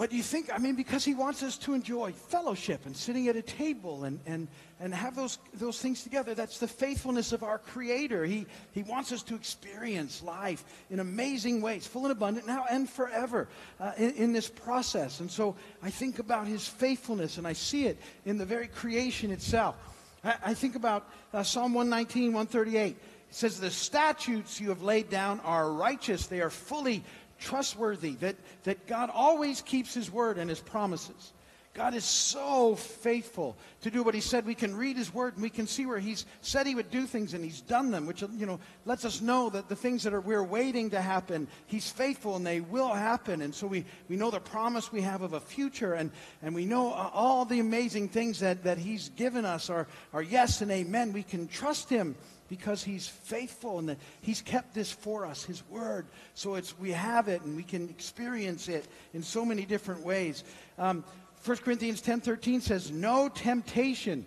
but 0.00 0.12
you 0.12 0.22
think, 0.22 0.48
I 0.50 0.56
mean, 0.56 0.76
because 0.76 1.04
he 1.04 1.12
wants 1.12 1.42
us 1.42 1.58
to 1.58 1.74
enjoy 1.74 2.12
fellowship 2.12 2.86
and 2.86 2.96
sitting 2.96 3.28
at 3.28 3.36
a 3.36 3.42
table 3.42 4.04
and, 4.04 4.18
and, 4.24 4.48
and 4.80 4.94
have 4.94 5.14
those, 5.14 5.38
those 5.52 5.78
things 5.78 6.02
together, 6.02 6.34
that's 6.34 6.58
the 6.58 6.66
faithfulness 6.66 7.32
of 7.32 7.42
our 7.42 7.58
Creator. 7.58 8.24
He, 8.24 8.46
he 8.72 8.82
wants 8.82 9.12
us 9.12 9.22
to 9.24 9.34
experience 9.34 10.22
life 10.22 10.64
in 10.88 11.00
amazing 11.00 11.60
ways, 11.60 11.86
full 11.86 12.06
and 12.06 12.12
abundant 12.12 12.46
now 12.46 12.64
and 12.70 12.88
forever 12.88 13.46
uh, 13.78 13.92
in, 13.98 14.14
in 14.14 14.32
this 14.32 14.48
process. 14.48 15.20
And 15.20 15.30
so 15.30 15.54
I 15.82 15.90
think 15.90 16.18
about 16.18 16.46
his 16.46 16.66
faithfulness 16.66 17.36
and 17.36 17.46
I 17.46 17.52
see 17.52 17.84
it 17.84 17.98
in 18.24 18.38
the 18.38 18.46
very 18.46 18.68
creation 18.68 19.30
itself. 19.30 19.76
I, 20.24 20.34
I 20.46 20.54
think 20.54 20.76
about 20.76 21.08
uh, 21.32 21.42
Psalm 21.42 21.74
119, 21.74 22.32
138. 22.32 22.90
It 22.90 22.96
says, 23.30 23.60
The 23.60 23.70
statutes 23.70 24.60
you 24.60 24.68
have 24.70 24.82
laid 24.82 25.10
down 25.10 25.40
are 25.40 25.72
righteous, 25.72 26.26
they 26.26 26.40
are 26.40 26.50
fully 26.50 27.04
trustworthy, 27.38 28.12
that, 28.16 28.36
that 28.64 28.86
God 28.86 29.10
always 29.12 29.62
keeps 29.62 29.94
his 29.94 30.10
word 30.10 30.38
and 30.38 30.50
his 30.50 30.60
promises. 30.60 31.32
God 31.72 31.94
is 31.94 32.04
so 32.04 32.74
faithful 32.74 33.56
to 33.82 33.92
do 33.92 34.02
what 34.02 34.14
he 34.14 34.20
said. 34.20 34.44
We 34.44 34.56
can 34.56 34.74
read 34.74 34.96
his 34.96 35.14
word 35.14 35.34
and 35.34 35.42
we 35.42 35.50
can 35.50 35.68
see 35.68 35.86
where 35.86 36.00
he's 36.00 36.26
said 36.40 36.66
he 36.66 36.74
would 36.74 36.90
do 36.90 37.06
things 37.06 37.32
and 37.32 37.44
he's 37.44 37.60
done 37.60 37.92
them, 37.92 38.06
which 38.06 38.22
you 38.22 38.44
know 38.44 38.58
lets 38.86 39.04
us 39.04 39.20
know 39.20 39.50
that 39.50 39.68
the 39.68 39.76
things 39.76 40.02
that 40.02 40.12
are 40.12 40.20
we're 40.20 40.42
waiting 40.42 40.90
to 40.90 41.00
happen, 41.00 41.46
he's 41.66 41.88
faithful 41.88 42.34
and 42.34 42.44
they 42.44 42.60
will 42.60 42.92
happen. 42.92 43.40
And 43.40 43.54
so 43.54 43.68
we, 43.68 43.84
we 44.08 44.16
know 44.16 44.32
the 44.32 44.40
promise 44.40 44.90
we 44.90 45.02
have 45.02 45.22
of 45.22 45.34
a 45.34 45.40
future 45.40 45.94
and, 45.94 46.10
and 46.42 46.56
we 46.56 46.66
know 46.66 46.92
all 46.92 47.44
the 47.44 47.60
amazing 47.60 48.08
things 48.08 48.40
that, 48.40 48.64
that 48.64 48.78
he's 48.78 49.10
given 49.10 49.44
us 49.44 49.70
are, 49.70 49.86
are 50.12 50.22
yes 50.22 50.62
and 50.62 50.72
amen. 50.72 51.12
We 51.12 51.22
can 51.22 51.46
trust 51.46 51.88
him 51.88 52.16
because 52.50 52.82
he's 52.82 53.06
faithful 53.06 53.78
and 53.78 53.90
that 53.90 53.98
he's 54.22 54.42
kept 54.42 54.74
this 54.74 54.90
for 54.90 55.24
us, 55.24 55.44
his 55.44 55.62
word. 55.70 56.08
So 56.34 56.56
it's 56.56 56.76
we 56.80 56.90
have 56.90 57.28
it 57.28 57.42
and 57.42 57.56
we 57.56 57.62
can 57.62 57.88
experience 57.88 58.68
it 58.68 58.88
in 59.14 59.22
so 59.22 59.44
many 59.44 59.64
different 59.64 60.04
ways. 60.04 60.42
Um, 60.76 61.04
1 61.42 61.56
Corinthians 61.58 62.00
10:13 62.00 62.60
says, 62.60 62.90
"No 62.90 63.28
temptation 63.28 64.26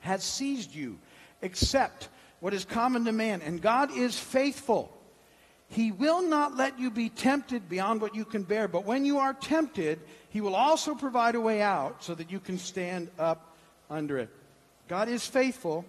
has 0.00 0.24
seized 0.24 0.74
you 0.74 0.98
except 1.42 2.08
what 2.40 2.52
is 2.52 2.64
common 2.64 3.04
to 3.04 3.12
man, 3.12 3.40
and 3.42 3.62
God 3.62 3.96
is 3.96 4.18
faithful. 4.18 4.90
He 5.68 5.92
will 5.92 6.22
not 6.22 6.56
let 6.56 6.78
you 6.78 6.90
be 6.90 7.08
tempted 7.08 7.68
beyond 7.68 8.00
what 8.00 8.14
you 8.14 8.24
can 8.24 8.42
bear, 8.42 8.68
but 8.68 8.84
when 8.84 9.04
you 9.04 9.18
are 9.18 9.32
tempted, 9.32 10.00
he 10.28 10.40
will 10.40 10.54
also 10.54 10.94
provide 10.94 11.34
a 11.34 11.40
way 11.40 11.62
out 11.62 12.02
so 12.02 12.14
that 12.14 12.30
you 12.30 12.40
can 12.40 12.58
stand 12.58 13.10
up 13.18 13.56
under 13.88 14.18
it." 14.18 14.28
God 14.88 15.08
is 15.08 15.26
faithful. 15.26 15.84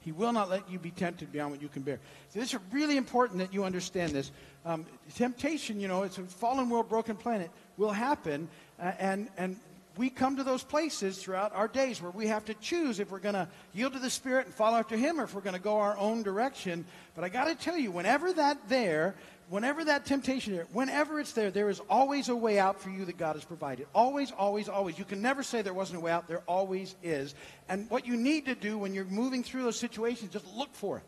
He 0.00 0.12
will 0.12 0.32
not 0.32 0.50
let 0.50 0.68
you 0.68 0.78
be 0.78 0.90
tempted 0.90 1.32
beyond 1.32 1.52
what 1.52 1.62
you 1.62 1.68
can 1.68 1.82
bear. 1.82 1.98
So 2.28 2.38
this 2.38 2.52
is 2.52 2.60
really 2.72 2.98
important 2.98 3.38
that 3.38 3.54
you 3.54 3.64
understand 3.64 4.12
this. 4.12 4.32
Um, 4.66 4.84
temptation, 5.14 5.80
you 5.80 5.88
know, 5.88 6.02
it's 6.02 6.18
a 6.18 6.24
fallen 6.24 6.68
world, 6.68 6.90
broken 6.90 7.16
planet, 7.16 7.50
will 7.78 7.92
happen. 7.92 8.48
And, 8.78 9.28
and 9.36 9.56
we 9.96 10.10
come 10.10 10.36
to 10.36 10.44
those 10.44 10.64
places 10.64 11.22
throughout 11.22 11.54
our 11.54 11.68
days 11.68 12.02
where 12.02 12.10
we 12.10 12.26
have 12.26 12.44
to 12.46 12.54
choose 12.54 12.98
if 12.98 13.10
we're 13.10 13.20
going 13.20 13.34
to 13.34 13.48
yield 13.72 13.92
to 13.92 13.98
the 13.98 14.10
Spirit 14.10 14.46
and 14.46 14.54
follow 14.54 14.78
after 14.78 14.96
Him 14.96 15.20
or 15.20 15.24
if 15.24 15.34
we're 15.34 15.40
going 15.40 15.56
to 15.56 15.62
go 15.62 15.78
our 15.78 15.96
own 15.96 16.22
direction. 16.22 16.84
But 17.14 17.24
I 17.24 17.28
got 17.28 17.44
to 17.44 17.54
tell 17.54 17.78
you, 17.78 17.90
whenever 17.92 18.32
that 18.32 18.68
there, 18.68 19.14
whenever 19.50 19.84
that 19.84 20.04
temptation 20.04 20.54
there, 20.54 20.66
whenever 20.72 21.20
it's 21.20 21.32
there, 21.32 21.50
there 21.50 21.68
is 21.68 21.80
always 21.88 22.28
a 22.28 22.34
way 22.36 22.58
out 22.58 22.80
for 22.80 22.90
you 22.90 23.04
that 23.04 23.18
God 23.18 23.36
has 23.36 23.44
provided. 23.44 23.86
Always, 23.94 24.32
always, 24.32 24.68
always. 24.68 24.98
You 24.98 25.04
can 25.04 25.22
never 25.22 25.42
say 25.42 25.62
there 25.62 25.74
wasn't 25.74 25.98
a 25.98 26.00
way 26.00 26.10
out. 26.10 26.26
There 26.26 26.42
always 26.46 26.96
is. 27.02 27.34
And 27.68 27.88
what 27.88 28.06
you 28.06 28.16
need 28.16 28.46
to 28.46 28.54
do 28.54 28.78
when 28.78 28.94
you're 28.94 29.04
moving 29.04 29.44
through 29.44 29.62
those 29.62 29.78
situations, 29.78 30.32
just 30.32 30.52
look 30.56 30.74
for 30.74 30.98
it 30.98 31.04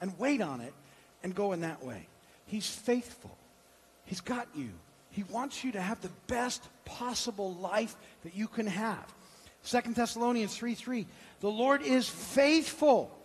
and 0.00 0.18
wait 0.18 0.40
on 0.40 0.60
it 0.60 0.72
and 1.22 1.34
go 1.34 1.52
in 1.52 1.60
that 1.60 1.84
way. 1.84 2.06
He's 2.46 2.68
faithful. 2.68 3.36
He's 4.06 4.20
got 4.20 4.48
you. 4.54 4.70
He 5.14 5.22
wants 5.22 5.62
you 5.62 5.70
to 5.72 5.80
have 5.80 6.00
the 6.00 6.10
best 6.26 6.68
possible 6.84 7.54
life 7.54 7.94
that 8.24 8.34
you 8.34 8.48
can 8.48 8.66
have. 8.66 9.14
Second 9.62 9.94
Thessalonians 9.94 10.56
3 10.56 10.74
3. 10.74 11.06
The 11.38 11.48
Lord 11.48 11.82
is 11.82 12.08
faithful, 12.08 13.16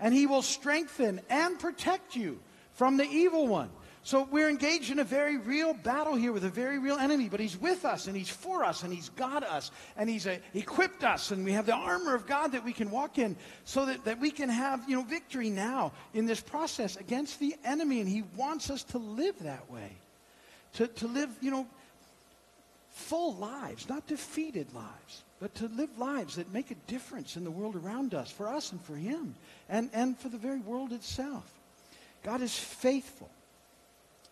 and 0.00 0.14
he 0.14 0.26
will 0.26 0.40
strengthen 0.40 1.20
and 1.28 1.58
protect 1.58 2.16
you 2.16 2.40
from 2.72 2.96
the 2.96 3.04
evil 3.04 3.46
one. 3.46 3.68
So 4.02 4.26
we're 4.30 4.48
engaged 4.48 4.90
in 4.90 4.98
a 4.98 5.04
very 5.04 5.36
real 5.36 5.74
battle 5.74 6.14
here 6.14 6.32
with 6.32 6.44
a 6.44 6.48
very 6.48 6.78
real 6.78 6.96
enemy, 6.96 7.28
but 7.28 7.40
he's 7.40 7.60
with 7.60 7.84
us 7.84 8.06
and 8.06 8.16
he's 8.16 8.30
for 8.30 8.64
us 8.64 8.82
and 8.82 8.90
he's 8.90 9.10
got 9.10 9.42
us 9.42 9.72
and 9.96 10.08
he's 10.08 10.26
uh, 10.26 10.38
equipped 10.54 11.04
us 11.04 11.32
and 11.32 11.44
we 11.44 11.52
have 11.52 11.66
the 11.66 11.74
armor 11.74 12.14
of 12.14 12.26
God 12.26 12.52
that 12.52 12.64
we 12.64 12.72
can 12.72 12.90
walk 12.90 13.18
in 13.18 13.36
so 13.64 13.84
that, 13.84 14.04
that 14.06 14.20
we 14.20 14.30
can 14.30 14.48
have, 14.48 14.88
you 14.88 14.96
know, 14.96 15.02
victory 15.02 15.50
now 15.50 15.92
in 16.14 16.24
this 16.24 16.40
process 16.40 16.96
against 16.96 17.40
the 17.40 17.56
enemy 17.64 18.00
and 18.00 18.08
he 18.08 18.22
wants 18.36 18.70
us 18.70 18.84
to 18.84 18.98
live 18.98 19.38
that 19.40 19.68
way. 19.70 19.98
To, 20.74 20.86
to 20.86 21.06
live, 21.06 21.30
you 21.40 21.50
know, 21.50 21.66
full 22.90 23.34
lives, 23.34 23.88
not 23.88 24.06
defeated 24.06 24.66
lives, 24.74 25.24
but 25.40 25.54
to 25.56 25.68
live 25.68 25.98
lives 25.98 26.36
that 26.36 26.52
make 26.52 26.70
a 26.70 26.76
difference 26.86 27.36
in 27.36 27.44
the 27.44 27.50
world 27.50 27.76
around 27.76 28.14
us, 28.14 28.30
for 28.30 28.48
us 28.48 28.72
and 28.72 28.80
for 28.80 28.96
him, 28.96 29.34
and, 29.68 29.90
and 29.92 30.18
for 30.18 30.28
the 30.28 30.38
very 30.38 30.60
world 30.60 30.92
itself. 30.92 31.50
God 32.22 32.40
is 32.40 32.56
faithful 32.58 33.30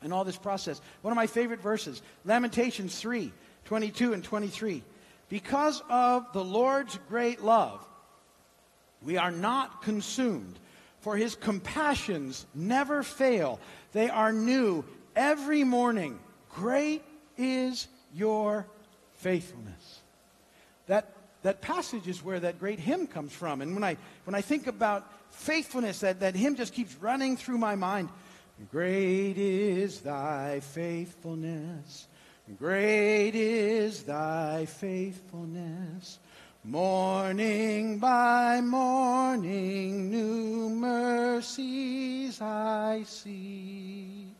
in 0.03 0.13
all 0.13 0.25
this 0.25 0.37
process. 0.37 0.81
One 1.03 1.13
of 1.13 1.17
my 1.17 1.27
favorite 1.27 1.61
verses, 1.61 2.03
Lamentations 2.25 2.99
3 2.99 3.33
22 3.65 4.13
and 4.13 4.23
23. 4.23 4.83
Because 5.31 5.83
of 5.89 6.31
the 6.35 6.45
Lord's 6.45 6.99
great 7.09 7.43
love, 7.43 7.85
we 9.03 9.17
are 9.17 9.31
not 9.31 9.83
consumed, 9.83 10.59
for 11.01 11.17
his 11.17 11.35
compassions 11.35 12.47
never 12.55 13.03
fail. 13.03 13.59
They 13.93 14.11
are 14.11 14.33
new 14.33 14.85
every 15.17 15.65
morning. 15.65 16.19
Great 16.51 17.03
is 17.37 17.89
your 18.15 18.67
faithfulness. 19.15 20.01
That, 20.87 21.11
that 21.43 21.61
passage 21.61 22.07
is 22.07 22.23
where 22.23 22.41
that 22.41 22.59
great 22.59 22.79
hymn 22.79 23.07
comes 23.07 23.33
from. 23.33 23.61
And 23.61 23.75
when 23.75 23.85
I, 23.85 23.97
when 24.25 24.35
I 24.35 24.41
think 24.41 24.67
about 24.67 25.11
faithfulness, 25.31 26.01
that, 26.01 26.21
that 26.21 26.35
hymn 26.35 26.57
just 26.57 26.73
keeps 26.73 26.95
running 26.97 27.37
through 27.37 27.59
my 27.59 27.75
mind. 27.75 28.09
Great 28.71 29.37
is 29.37 30.01
thy 30.01 30.61
faithfulness. 30.61 32.07
Great 32.59 33.35
is 33.35 34.03
thy 34.03 34.67
faithfulness. 34.67 36.19
Morning 36.63 37.99
by 37.99 38.61
morning, 38.61 40.11
new 40.11 40.71
mercies 40.71 42.41
I 42.41 43.03
see. 43.07 44.34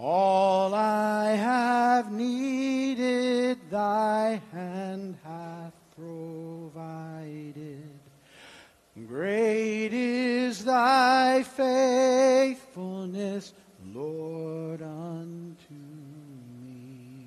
All 0.00 0.74
I 0.74 1.30
have 1.30 2.12
needed, 2.12 3.58
thy 3.68 4.40
hand 4.52 5.16
hath 5.24 5.72
provided. 5.96 7.82
Great 9.08 9.92
is 9.92 10.64
thy 10.64 11.42
faithfulness, 11.42 13.52
Lord, 13.92 14.82
unto 14.82 15.74
me. 16.64 17.26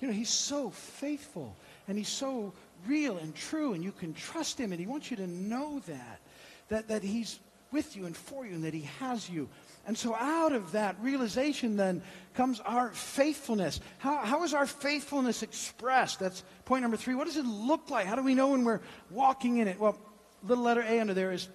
You 0.00 0.08
know, 0.08 0.12
he's 0.12 0.28
so 0.28 0.68
faithful 0.68 1.56
and 1.88 1.96
he's 1.96 2.08
so 2.08 2.52
real 2.86 3.16
and 3.16 3.34
true, 3.34 3.72
and 3.72 3.82
you 3.82 3.92
can 3.92 4.12
trust 4.12 4.60
him, 4.60 4.72
and 4.72 4.80
he 4.80 4.86
wants 4.86 5.10
you 5.10 5.16
to 5.16 5.26
know 5.26 5.80
that, 5.86 6.20
that, 6.68 6.88
that 6.88 7.02
he's 7.02 7.38
with 7.72 7.96
you 7.96 8.04
and 8.04 8.14
for 8.14 8.44
you, 8.44 8.52
and 8.52 8.64
that 8.64 8.74
he 8.74 8.86
has 8.98 9.30
you. 9.30 9.48
And 9.90 9.98
so 9.98 10.14
out 10.14 10.52
of 10.52 10.70
that 10.70 10.94
realization 11.02 11.76
then 11.76 12.00
comes 12.34 12.60
our 12.60 12.90
faithfulness. 12.90 13.80
How, 13.98 14.18
how 14.18 14.44
is 14.44 14.54
our 14.54 14.64
faithfulness 14.64 15.42
expressed? 15.42 16.20
That's 16.20 16.44
point 16.64 16.82
number 16.82 16.96
three. 16.96 17.16
What 17.16 17.26
does 17.26 17.36
it 17.36 17.44
look 17.44 17.90
like? 17.90 18.06
How 18.06 18.14
do 18.14 18.22
we 18.22 18.36
know 18.36 18.50
when 18.50 18.64
we're 18.64 18.82
walking 19.10 19.56
in 19.56 19.66
it? 19.66 19.80
Well, 19.80 19.98
little 20.44 20.62
letter 20.62 20.82
A 20.82 21.00
under 21.00 21.12
there 21.12 21.32
is 21.32 21.48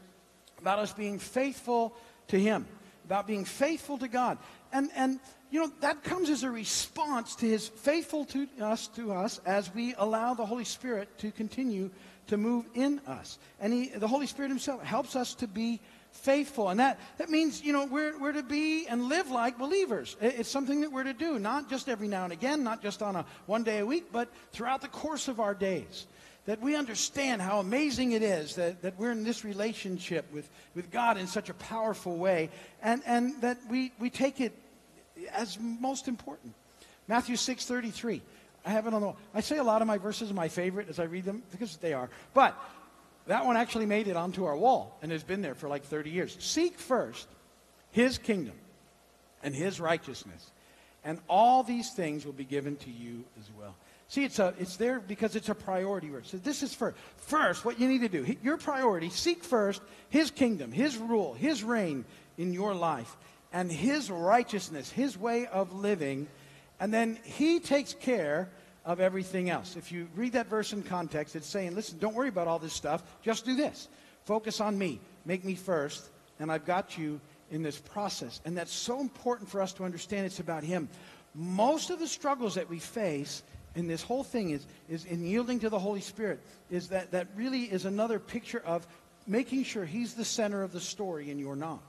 about 0.60 0.80
us 0.80 0.92
being 0.92 1.18
faithful 1.18 1.96
to 2.28 2.38
Him, 2.38 2.68
about 3.06 3.26
being 3.26 3.46
faithful 3.46 3.98
to 4.00 4.10
God. 4.10 4.38
And, 4.74 4.90
and 4.98 5.22
you 5.50 5.62
know, 5.62 5.72
that 5.80 6.04
comes 6.04 6.30
as 6.30 6.44
a 6.44 6.52
response 6.52 7.38
to 7.38 7.46
His 7.46 7.70
faithful 7.70 8.26
to 8.26 8.50
us, 8.60 8.88
to 8.98 9.14
us 9.14 9.40
as 9.46 9.74
we 9.74 9.96
allow 9.98 10.34
the 10.34 10.46
Holy 10.46 10.66
Spirit 10.66 11.08
to 11.20 11.32
continue 11.32 11.90
to 12.28 12.36
move 12.36 12.66
in 12.74 13.00
us. 13.08 13.40
And 13.62 13.72
he, 13.72 13.88
the 13.96 14.10
Holy 14.10 14.28
Spirit 14.28 14.50
Himself 14.50 14.84
helps 14.84 15.16
us 15.16 15.36
to 15.36 15.48
be 15.48 15.80
faithful. 16.16 16.70
And 16.70 16.80
that, 16.80 17.00
that 17.18 17.30
means, 17.30 17.64
you 17.64 17.74
know, 17.74 17.86
we're, 17.86 18.18
we're 18.20 18.34
to 18.34 18.44
be 18.44 18.88
and 18.88 19.10
live 19.10 19.30
like 19.30 19.58
believers. 19.58 20.16
It's 20.22 20.50
something 20.50 20.82
that 20.82 20.92
we're 20.92 21.04
to 21.04 21.14
do, 21.14 21.40
not 21.40 21.70
just 21.70 21.90
every 21.90 22.08
now 22.08 22.24
and 22.24 22.34
again, 22.34 22.64
not 22.64 22.82
just 22.82 23.02
on 23.02 23.16
a 23.16 23.26
one 23.46 23.64
day 23.64 23.80
a 23.80 23.86
week, 23.86 24.12
but 24.12 24.30
throughout 24.52 24.82
the 24.82 24.88
course 24.88 25.28
of 25.28 25.40
our 25.40 25.54
days. 25.54 26.08
That 26.46 26.62
we 26.62 26.76
understand 26.76 27.42
how 27.42 27.60
amazing 27.60 28.12
it 28.12 28.22
is 28.22 28.56
that, 28.56 28.84
that 28.84 29.00
we're 29.00 29.12
in 29.12 29.24
this 29.24 29.44
relationship 29.44 30.32
with, 30.32 30.48
with 30.76 30.92
God 30.92 31.18
in 31.18 31.26
such 31.26 31.50
a 31.50 31.56
powerful 31.56 32.18
way, 32.18 32.52
and, 32.84 33.02
and 33.08 33.42
that 33.42 33.58
we, 33.68 33.92
we 34.00 34.12
take 34.12 34.40
it 34.40 34.54
as 35.34 35.58
most 35.60 36.08
important. 36.08 36.54
Matthew 37.08 37.36
6 37.36 37.66
33. 37.66 38.22
I 38.66 38.72
have 38.72 38.88
it 38.88 38.94
on 38.94 39.02
the 39.02 39.08
wall. 39.08 39.18
I 39.34 39.42
say 39.42 39.58
a 39.58 39.64
lot 39.64 39.82
of 39.82 39.88
my 39.88 40.00
verses 40.00 40.32
are 40.32 40.34
my 40.34 40.48
favorite 40.48 40.90
as 40.90 40.98
I 40.98 41.04
read 41.04 41.24
them 41.24 41.44
because 41.52 41.78
they 41.78 41.94
are. 41.94 42.10
But 42.34 42.58
that 43.28 43.46
one 43.46 43.58
actually 43.58 43.86
made 43.86 44.08
it 44.08 44.16
onto 44.16 44.46
our 44.46 44.56
wall 44.56 44.98
and 45.02 45.12
has 45.12 45.24
been 45.24 45.42
there 45.42 45.56
for 45.56 45.68
like 45.68 45.84
30 45.84 46.12
years. 46.12 46.36
Seek 46.40 46.78
first 46.78 47.28
his 47.92 48.18
kingdom 48.18 48.56
and 49.44 49.56
his 49.56 49.80
righteousness, 49.80 50.52
and 51.04 51.20
all 51.28 51.64
these 51.64 51.92
things 51.92 52.26
will 52.26 52.34
be 52.34 52.44
given 52.44 52.76
to 52.78 52.92
you 52.92 53.24
as 53.40 53.50
well. 53.58 53.76
See, 54.08 54.24
it's, 54.24 54.38
a, 54.38 54.54
it's 54.60 54.78
there 54.78 55.00
because 55.00 55.36
it's 55.36 55.50
a 55.50 55.56
priority 55.56 56.10
verse. 56.10 56.30
So 56.30 56.38
this 56.38 56.62
is 56.62 56.74
first. 56.74 56.98
First, 57.18 57.66
what 57.66 57.80
you 57.80 57.88
need 57.88 58.02
to 58.02 58.10
do, 58.10 58.36
your 58.44 58.58
priority, 58.58 59.10
seek 59.10 59.44
first 59.44 59.82
his 60.10 60.30
kingdom, 60.30 60.72
his 60.72 60.98
rule, 60.98 61.34
his 61.34 61.64
reign 61.64 62.06
in 62.38 62.54
your 62.54 62.76
life, 62.76 63.18
and 63.52 63.72
his 63.72 64.12
righteousness, 64.12 64.92
his 64.92 65.18
way 65.18 65.48
of 65.48 65.74
living, 65.74 66.28
and 66.80 66.94
then 66.94 67.18
he 67.24 67.60
takes 67.60 67.94
care 67.94 68.50
of 68.86 69.00
everything 69.00 69.50
else. 69.50 69.76
If 69.76 69.92
you 69.92 70.08
read 70.16 70.34
that 70.34 70.48
verse 70.48 70.72
in 70.72 70.84
context, 70.84 71.36
it's 71.36 71.48
saying, 71.48 71.76
listen, 71.76 71.98
don't 71.98 72.14
worry 72.14 72.30
about 72.30 72.48
all 72.48 72.60
this 72.60 72.74
stuff. 72.74 73.04
Just 73.24 73.44
do 73.44 73.56
this. 73.56 73.88
Focus 74.26 74.62
on 74.62 74.78
me. 74.78 75.00
Make 75.26 75.44
me 75.44 75.56
first, 75.56 76.10
and 76.40 76.52
I've 76.52 76.66
got 76.66 76.98
you 76.98 77.20
in 77.50 77.64
this 77.64 77.80
process. 77.80 78.42
And 78.46 78.58
that's 78.58 78.74
so 78.74 79.00
important 79.00 79.50
for 79.50 79.62
us 79.62 79.74
to 79.74 79.84
understand 79.84 80.26
it's 80.26 80.40
about 80.40 80.64
Him. 80.64 80.88
Most 81.34 81.90
of 81.90 82.00
the 82.00 82.08
struggles 82.08 82.56
that 82.56 82.70
we 82.70 82.80
face 82.80 83.44
in 83.76 83.88
this 83.88 84.04
whole 84.04 84.24
thing 84.24 84.52
is, 84.52 84.66
is 84.88 85.06
in 85.06 85.26
yielding 85.26 85.60
to 85.60 85.70
the 85.70 85.80
Holy 85.80 86.02
Spirit, 86.02 86.40
is 86.70 86.90
that 86.90 87.12
that 87.12 87.28
really 87.36 87.64
is 87.64 87.86
another 87.86 88.20
picture 88.20 88.62
of 88.66 88.88
making 89.28 89.64
sure 89.64 89.84
He's 89.84 90.14
the 90.14 90.26
center 90.26 90.62
of 90.62 90.72
the 90.72 90.80
story 90.80 91.32
and 91.32 91.40
you're 91.40 91.56
not. 91.56 91.82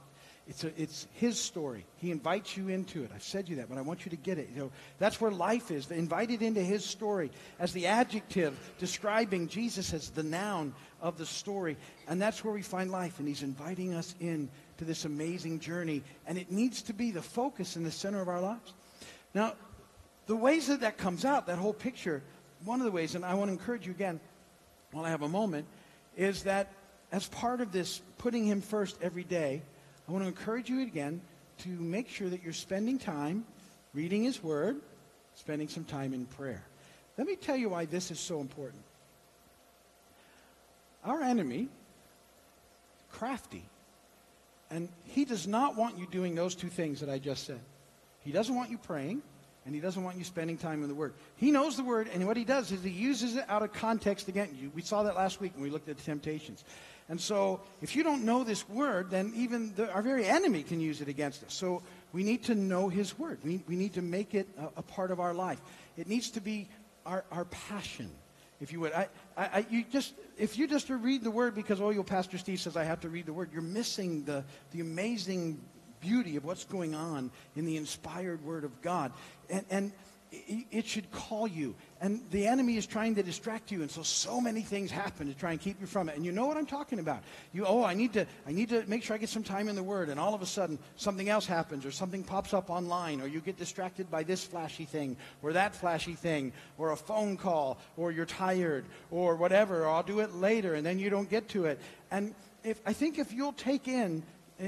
It's, 0.49 0.63
a, 0.63 0.81
it's 0.81 1.07
his 1.13 1.37
story. 1.37 1.85
He 1.97 2.09
invites 2.09 2.55
you 2.55 2.69
into 2.69 3.03
it. 3.03 3.11
I've 3.13 3.23
said 3.23 3.49
you 3.49 3.57
that, 3.57 3.67
but 3.67 3.77
I 3.77 3.81
want 3.81 4.05
you 4.05 4.11
to 4.11 4.15
get 4.15 4.37
it. 4.37 4.49
You 4.53 4.61
know, 4.61 4.71
that's 4.97 5.19
where 5.19 5.29
life 5.29 5.71
is. 5.71 5.91
Invited 5.91 6.41
into 6.41 6.61
his 6.61 6.85
story 6.85 7.31
as 7.59 7.73
the 7.73 7.87
adjective 7.87 8.57
describing 8.79 9.49
Jesus 9.49 9.93
as 9.93 10.09
the 10.09 10.23
noun 10.23 10.73
of 11.01 11.17
the 11.17 11.25
story. 11.25 11.75
And 12.07 12.21
that's 12.21 12.45
where 12.45 12.53
we 12.53 12.61
find 12.61 12.91
life. 12.91 13.19
And 13.19 13.27
he's 13.27 13.43
inviting 13.43 13.93
us 13.93 14.15
in 14.21 14.49
to 14.77 14.85
this 14.85 15.03
amazing 15.03 15.59
journey. 15.59 16.01
And 16.25 16.37
it 16.37 16.49
needs 16.49 16.81
to 16.83 16.93
be 16.93 17.11
the 17.11 17.21
focus 17.21 17.75
in 17.75 17.83
the 17.83 17.91
center 17.91 18.21
of 18.21 18.29
our 18.29 18.39
lives. 18.39 18.73
Now, 19.33 19.53
the 20.27 20.35
ways 20.35 20.67
that 20.67 20.79
that 20.79 20.97
comes 20.97 21.25
out, 21.25 21.47
that 21.47 21.57
whole 21.57 21.73
picture, 21.73 22.23
one 22.63 22.79
of 22.79 22.85
the 22.85 22.91
ways, 22.91 23.15
and 23.15 23.25
I 23.25 23.33
want 23.33 23.49
to 23.49 23.53
encourage 23.53 23.85
you 23.85 23.91
again 23.91 24.21
while 24.91 25.03
I 25.03 25.09
have 25.09 25.23
a 25.23 25.29
moment, 25.29 25.65
is 26.15 26.43
that 26.43 26.71
as 27.11 27.27
part 27.27 27.59
of 27.59 27.71
this 27.73 28.01
putting 28.17 28.45
him 28.45 28.61
first 28.61 28.97
every 29.01 29.23
day, 29.23 29.61
I 30.07 30.11
want 30.11 30.23
to 30.23 30.27
encourage 30.27 30.69
you 30.69 30.81
again 30.81 31.21
to 31.59 31.69
make 31.69 32.07
sure 32.07 32.29
that 32.29 32.43
you're 32.43 32.53
spending 32.53 32.97
time 32.97 33.45
reading 33.93 34.23
His 34.23 34.41
Word, 34.41 34.77
spending 35.35 35.67
some 35.67 35.83
time 35.83 36.13
in 36.13 36.25
prayer. 36.25 36.63
Let 37.17 37.27
me 37.27 37.35
tell 37.35 37.57
you 37.57 37.69
why 37.69 37.85
this 37.85 38.11
is 38.11 38.19
so 38.19 38.39
important. 38.39 38.81
Our 41.03 41.21
enemy, 41.21 41.67
crafty, 43.11 43.63
and 44.69 44.89
he 45.05 45.25
does 45.25 45.47
not 45.47 45.75
want 45.75 45.97
you 45.97 46.07
doing 46.07 46.35
those 46.35 46.53
two 46.55 46.67
things 46.67 46.99
that 46.99 47.09
I 47.09 47.19
just 47.19 47.45
said. 47.45 47.59
He 48.23 48.31
doesn't 48.31 48.53
want 48.53 48.69
you 48.69 48.77
praying, 48.77 49.21
and 49.67 49.75
he 49.75 49.81
doesn't 49.81 50.01
want 50.01 50.17
you 50.17 50.23
spending 50.23 50.57
time 50.57 50.81
in 50.81 50.87
the 50.87 50.95
Word. 50.95 51.13
He 51.35 51.51
knows 51.51 51.75
the 51.75 51.83
Word, 51.83 52.09
and 52.13 52.25
what 52.25 52.37
he 52.37 52.45
does 52.45 52.71
is 52.71 52.81
he 52.81 52.89
uses 52.89 53.35
it 53.35 53.43
out 53.49 53.63
of 53.63 53.73
context 53.73 54.29
against 54.29 54.55
you. 54.55 54.71
We 54.73 54.81
saw 54.81 55.03
that 55.03 55.15
last 55.17 55.41
week 55.41 55.53
when 55.55 55.63
we 55.63 55.69
looked 55.69 55.89
at 55.89 55.97
the 55.97 56.03
temptations. 56.03 56.63
And 57.09 57.19
so, 57.19 57.59
if 57.81 57.93
you 57.93 58.01
don't 58.01 58.23
know 58.23 58.45
this 58.45 58.67
word, 58.67 59.09
then 59.09 59.33
even 59.35 59.73
the, 59.75 59.91
our 59.91 60.01
very 60.01 60.25
enemy 60.25 60.63
can 60.63 60.79
use 60.79 61.01
it 61.01 61.09
against 61.09 61.43
us. 61.43 61.53
So, 61.53 61.83
we 62.13 62.23
need 62.23 62.43
to 62.45 62.55
know 62.55 62.87
his 62.87 63.19
word. 63.19 63.39
We, 63.43 63.61
we 63.67 63.75
need 63.75 63.93
to 63.95 64.01
make 64.01 64.33
it 64.33 64.47
a, 64.57 64.79
a 64.79 64.81
part 64.81 65.11
of 65.11 65.19
our 65.19 65.33
life. 65.33 65.61
It 65.97 66.07
needs 66.07 66.31
to 66.31 66.41
be 66.41 66.69
our, 67.05 67.25
our 67.29 67.45
passion, 67.45 68.09
if 68.61 68.71
you 68.71 68.79
would. 68.79 68.93
I, 68.93 69.07
I, 69.37 69.65
you 69.69 69.83
just, 69.91 70.13
if 70.37 70.57
you 70.57 70.67
just 70.67 70.89
read 70.89 71.23
the 71.23 71.31
word 71.31 71.55
because, 71.55 71.81
oh, 71.81 71.89
your 71.89 72.05
Pastor 72.05 72.37
Steve 72.37 72.61
says 72.61 72.77
I 72.77 72.85
have 72.85 73.01
to 73.01 73.09
read 73.09 73.25
the 73.25 73.33
word, 73.33 73.49
you're 73.51 73.61
missing 73.61 74.23
the, 74.23 74.45
the 74.71 74.79
amazing 74.79 75.61
beauty 75.99 76.35
of 76.35 76.45
what's 76.45 76.63
going 76.65 76.95
on 76.95 77.31
in 77.55 77.65
the 77.65 77.77
inspired 77.77 78.43
word 78.43 78.63
of 78.63 78.81
God. 78.81 79.11
And, 79.49 79.65
and 79.69 79.91
it 80.31 80.85
should 80.85 81.09
call 81.11 81.47
you. 81.47 81.73
And 82.01 82.21
the 82.31 82.47
enemy 82.47 82.75
is 82.75 82.85
trying 82.85 83.15
to 83.15 83.23
distract 83.23 83.71
you. 83.71 83.81
And 83.81 83.89
so, 83.89 84.03
so 84.03 84.41
many 84.41 84.61
things 84.61 84.91
happen 84.91 85.27
to 85.27 85.33
try 85.33 85.51
and 85.51 85.59
keep 85.59 85.79
you 85.79 85.87
from 85.87 86.09
it. 86.09 86.15
And 86.15 86.25
you 86.25 86.31
know 86.31 86.45
what 86.45 86.57
I'm 86.57 86.65
talking 86.65 86.99
about. 86.99 87.23
You, 87.53 87.65
oh, 87.65 87.83
I 87.83 87.93
need 87.93 88.13
to, 88.13 88.25
I 88.45 88.51
need 88.51 88.69
to 88.69 88.83
make 88.87 89.03
sure 89.03 89.15
I 89.15 89.19
get 89.19 89.29
some 89.29 89.43
time 89.43 89.69
in 89.69 89.75
the 89.75 89.83
Word. 89.83 90.09
And 90.09 90.19
all 90.19 90.33
of 90.33 90.41
a 90.41 90.45
sudden, 90.45 90.79
something 90.97 91.29
else 91.29 91.45
happens 91.45 91.85
or 91.85 91.91
something 91.91 92.23
pops 92.23 92.53
up 92.53 92.69
online 92.69 93.21
or 93.21 93.27
you 93.27 93.39
get 93.39 93.57
distracted 93.57 94.11
by 94.11 94.23
this 94.23 94.43
flashy 94.43 94.85
thing 94.85 95.15
or 95.41 95.53
that 95.53 95.75
flashy 95.75 96.15
thing 96.15 96.51
or 96.77 96.91
a 96.91 96.97
phone 96.97 97.37
call 97.37 97.77
or 97.95 98.11
you're 98.11 98.25
tired 98.25 98.85
or 99.11 99.35
whatever. 99.35 99.83
Or 99.83 99.89
I'll 99.89 100.03
do 100.03 100.19
it 100.19 100.35
later 100.35 100.75
and 100.75 100.85
then 100.85 100.99
you 100.99 101.09
don't 101.09 101.29
get 101.29 101.47
to 101.49 101.65
it. 101.65 101.79
And 102.11 102.35
if, 102.63 102.81
I 102.85 102.93
think 102.93 103.17
if 103.17 103.31
you'll 103.31 103.53
take 103.53 103.87
in, 103.87 104.23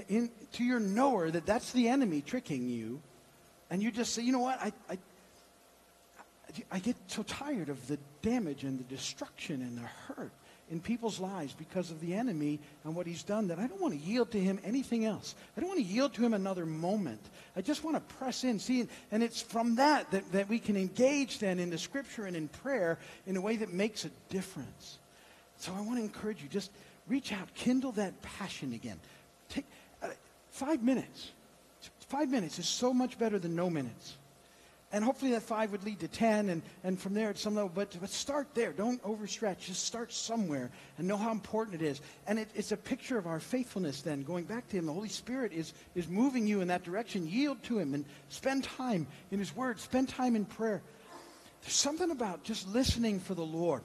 in 0.08 0.30
to 0.54 0.64
your 0.64 0.80
knower 0.80 1.32
that 1.32 1.46
that's 1.46 1.72
the 1.72 1.88
enemy 1.88 2.22
tricking 2.22 2.70
you, 2.70 3.02
and 3.70 3.82
you 3.82 3.92
just 3.92 4.14
say, 4.14 4.22
you 4.22 4.32
know 4.32 4.40
what, 4.40 4.60
I, 4.62 4.72
I 4.90 4.98
I 6.72 6.80
get 6.80 6.96
so 7.08 7.24
tired 7.24 7.70
of 7.70 7.88
the 7.88 7.98
damage 8.22 8.64
and 8.64 8.80
the 8.80 8.84
destruction 8.84 9.62
and 9.62 9.78
the 9.78 9.88
hurt 10.08 10.32
in 10.72 10.80
people's 10.80 11.20
lives 11.20 11.54
because 11.54 11.90
of 11.90 12.00
the 12.00 12.14
enemy 12.14 12.60
and 12.84 12.96
what 12.96 13.08
he's 13.08 13.24
done 13.24 13.48
that 13.48 13.58
I 13.58 13.68
don't 13.68 13.82
want 13.82 13.94
to 13.94 14.00
yield 14.00 14.32
to 14.32 14.40
him 14.40 14.60
anything 14.64 15.06
else. 15.06 15.34
I 15.58 15.62
don't 15.62 15.70
want 15.70 15.80
to 15.80 15.86
yield 15.86 16.14
to 16.16 16.22
him 16.24 16.34
another 16.34 16.66
moment. 16.66 17.22
I 17.56 17.62
just 17.62 17.84
want 17.84 17.96
to 17.96 18.16
press 18.16 18.44
in. 18.44 18.60
See, 18.60 18.88
and 19.12 19.24
it's 19.24 19.42
from 19.42 19.76
that, 19.76 20.12
that 20.12 20.32
that 20.32 20.50
we 20.50 20.60
can 20.60 20.78
engage 20.78 21.40
then 21.40 21.60
in 21.60 21.70
the 21.70 21.78
scripture 21.78 22.26
and 22.26 22.36
in 22.36 22.48
prayer 22.48 23.00
in 23.26 23.36
a 23.36 23.42
way 23.42 23.56
that 23.58 23.74
makes 23.74 24.06
a 24.06 24.10
difference. 24.30 25.00
So 25.58 25.74
I 25.76 25.82
want 25.82 25.98
to 25.98 26.04
encourage 26.04 26.42
you, 26.42 26.50
just 26.50 26.72
reach 27.08 27.34
out, 27.34 27.54
kindle 27.54 27.92
that 27.94 28.22
passion 28.22 28.74
again. 28.74 29.00
Five 30.50 30.84
minutes. 30.84 31.32
Five 32.08 32.30
minutes 32.30 32.60
is 32.60 32.68
so 32.68 32.94
much 32.94 33.18
better 33.18 33.40
than 33.40 33.56
no 33.56 33.70
minutes. 33.70 34.18
And 34.92 35.04
hopefully 35.04 35.32
that 35.32 35.44
five 35.44 35.72
would 35.72 35.84
lead 35.84 36.00
to 36.00 36.08
10, 36.08 36.50
and, 36.50 36.64
and 36.84 37.00
from 37.00 37.14
there 37.14 37.30
at 37.30 37.38
some 37.38 37.54
level. 37.54 37.72
But, 37.74 37.96
but 38.02 38.10
start 38.10 38.56
there. 38.56 38.74
Don't 38.74 39.02
overstretch. 39.04 39.60
Just 39.60 39.86
start 39.86 40.12
somewhere 40.12 40.72
and 40.98 41.08
know 41.08 41.18
how 41.18 41.32
important 41.32 41.80
it 41.80 41.86
is. 41.86 42.02
And 42.26 42.40
it, 42.40 42.50
it's 42.56 42.72
a 42.72 42.78
picture 42.78 43.20
of 43.20 43.28
our 43.28 43.40
faithfulness 43.40 44.02
then, 44.02 44.24
going 44.24 44.46
back 44.46 44.68
to 44.70 44.78
Him. 44.78 44.88
The 44.88 44.94
Holy 44.94 45.10
Spirit 45.10 45.54
is, 45.54 45.74
is 45.94 46.08
moving 46.08 46.48
you 46.48 46.62
in 46.62 46.70
that 46.70 46.84
direction. 46.84 47.28
Yield 47.28 47.62
to 47.64 47.78
Him 47.78 47.94
and 47.94 48.04
spend 48.30 48.64
time 48.64 49.06
in 49.30 49.38
His 49.38 49.56
Word, 49.56 49.80
spend 49.80 50.10
time 50.10 50.36
in 50.36 50.46
prayer. 50.46 50.82
There's 51.62 51.74
something 51.74 52.10
about 52.10 52.44
just 52.44 52.68
listening 52.68 53.20
for 53.20 53.36
the 53.36 53.46
Lord. 53.46 53.84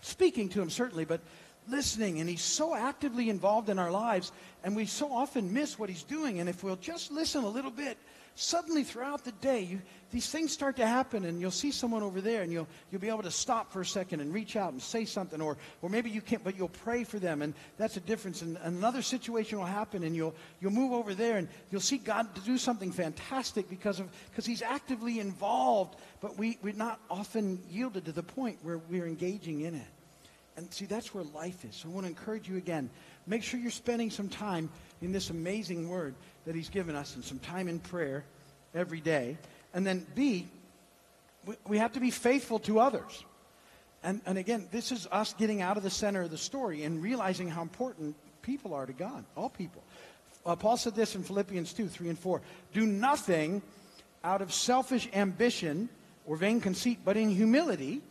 Speaking 0.00 0.48
to 0.50 0.62
Him, 0.62 0.70
certainly, 0.70 1.04
but 1.04 1.20
listening. 1.68 2.20
And 2.20 2.28
He's 2.28 2.42
so 2.42 2.74
actively 2.74 3.30
involved 3.30 3.68
in 3.68 3.78
our 3.78 3.90
lives, 3.90 4.32
and 4.62 4.74
we 4.74 4.86
so 4.86 5.12
often 5.12 5.52
miss 5.52 5.78
what 5.78 5.88
He's 5.88 6.04
doing. 6.04 6.40
And 6.40 6.48
if 6.48 6.62
we'll 6.62 6.76
just 6.76 7.10
listen 7.10 7.44
a 7.44 7.48
little 7.48 7.70
bit, 7.70 7.98
suddenly 8.36 8.82
throughout 8.82 9.24
the 9.24 9.32
day, 9.32 9.60
you, 9.60 9.82
these 10.10 10.28
things 10.28 10.52
start 10.52 10.76
to 10.76 10.86
happen, 10.86 11.24
and 11.24 11.40
you'll 11.40 11.50
see 11.50 11.70
someone 11.70 12.02
over 12.02 12.20
there, 12.20 12.42
and 12.42 12.52
you'll, 12.52 12.68
you'll 12.90 13.00
be 13.00 13.08
able 13.08 13.22
to 13.22 13.30
stop 13.30 13.72
for 13.72 13.80
a 13.80 13.86
second 13.86 14.20
and 14.20 14.32
reach 14.32 14.56
out 14.56 14.72
and 14.72 14.82
say 14.82 15.04
something, 15.04 15.40
or, 15.40 15.56
or 15.82 15.88
maybe 15.88 16.10
you 16.10 16.20
can't, 16.20 16.42
but 16.42 16.56
you'll 16.56 16.68
pray 16.68 17.04
for 17.04 17.18
them, 17.18 17.42
and 17.42 17.54
that's 17.78 17.96
a 17.96 18.00
difference. 18.00 18.42
And 18.42 18.56
another 18.62 19.02
situation 19.02 19.58
will 19.58 19.66
happen, 19.66 20.04
and 20.04 20.14
you'll, 20.14 20.34
you'll 20.60 20.72
move 20.72 20.92
over 20.92 21.14
there, 21.14 21.36
and 21.36 21.48
you'll 21.70 21.80
see 21.80 21.98
God 21.98 22.28
do 22.44 22.58
something 22.58 22.92
fantastic 22.92 23.68
because, 23.68 24.00
of, 24.00 24.08
because 24.30 24.46
He's 24.46 24.62
actively 24.62 25.20
involved, 25.20 25.96
but 26.20 26.38
we, 26.38 26.58
we're 26.62 26.74
not 26.74 27.00
often 27.10 27.60
yielded 27.70 28.04
to 28.06 28.12
the 28.12 28.22
point 28.22 28.58
where 28.62 28.78
we're 28.78 29.06
engaging 29.06 29.62
in 29.62 29.74
it. 29.74 29.93
And 30.56 30.72
see, 30.72 30.84
that's 30.86 31.12
where 31.12 31.24
life 31.34 31.64
is. 31.64 31.74
So 31.76 31.88
I 31.88 31.92
want 31.92 32.04
to 32.04 32.10
encourage 32.10 32.48
you 32.48 32.56
again. 32.56 32.90
Make 33.26 33.42
sure 33.42 33.58
you're 33.58 33.70
spending 33.70 34.10
some 34.10 34.28
time 34.28 34.70
in 35.02 35.12
this 35.12 35.30
amazing 35.30 35.88
word 35.88 36.14
that 36.46 36.54
he's 36.54 36.68
given 36.68 36.94
us 36.94 37.14
and 37.16 37.24
some 37.24 37.38
time 37.40 37.68
in 37.68 37.80
prayer 37.80 38.24
every 38.74 39.00
day. 39.00 39.36
And 39.72 39.86
then 39.86 40.06
B, 40.14 40.46
we, 41.66 41.78
have 41.78 41.92
to 41.94 42.00
be 42.00 42.10
faithful 42.10 42.58
to 42.60 42.78
others. 42.78 43.24
And, 44.02 44.20
and 44.26 44.38
again, 44.38 44.68
this 44.70 44.92
is 44.92 45.08
us 45.10 45.34
getting 45.34 45.62
out 45.62 45.76
of 45.76 45.82
the 45.82 45.90
center 45.90 46.22
of 46.22 46.30
the 46.30 46.38
story 46.38 46.84
and 46.84 47.02
realizing 47.02 47.48
how 47.48 47.62
important 47.62 48.14
people 48.42 48.74
are 48.74 48.86
to 48.86 48.92
God, 48.92 49.24
all 49.36 49.48
people. 49.48 49.82
Uh, 50.46 50.54
Paul 50.54 50.76
said 50.76 50.94
this 50.94 51.14
in 51.14 51.22
Philippians 51.22 51.72
2 51.72 51.88
3 51.88 52.10
and 52.10 52.18
4. 52.18 52.40
Do 52.72 52.86
nothing 52.86 53.62
out 54.22 54.42
of 54.42 54.52
selfish 54.52 55.08
ambition 55.12 55.88
or 56.26 56.36
vain 56.36 56.60
conceit, 56.60 56.98
but 57.04 57.16
in 57.16 57.30
humility. 57.30 58.02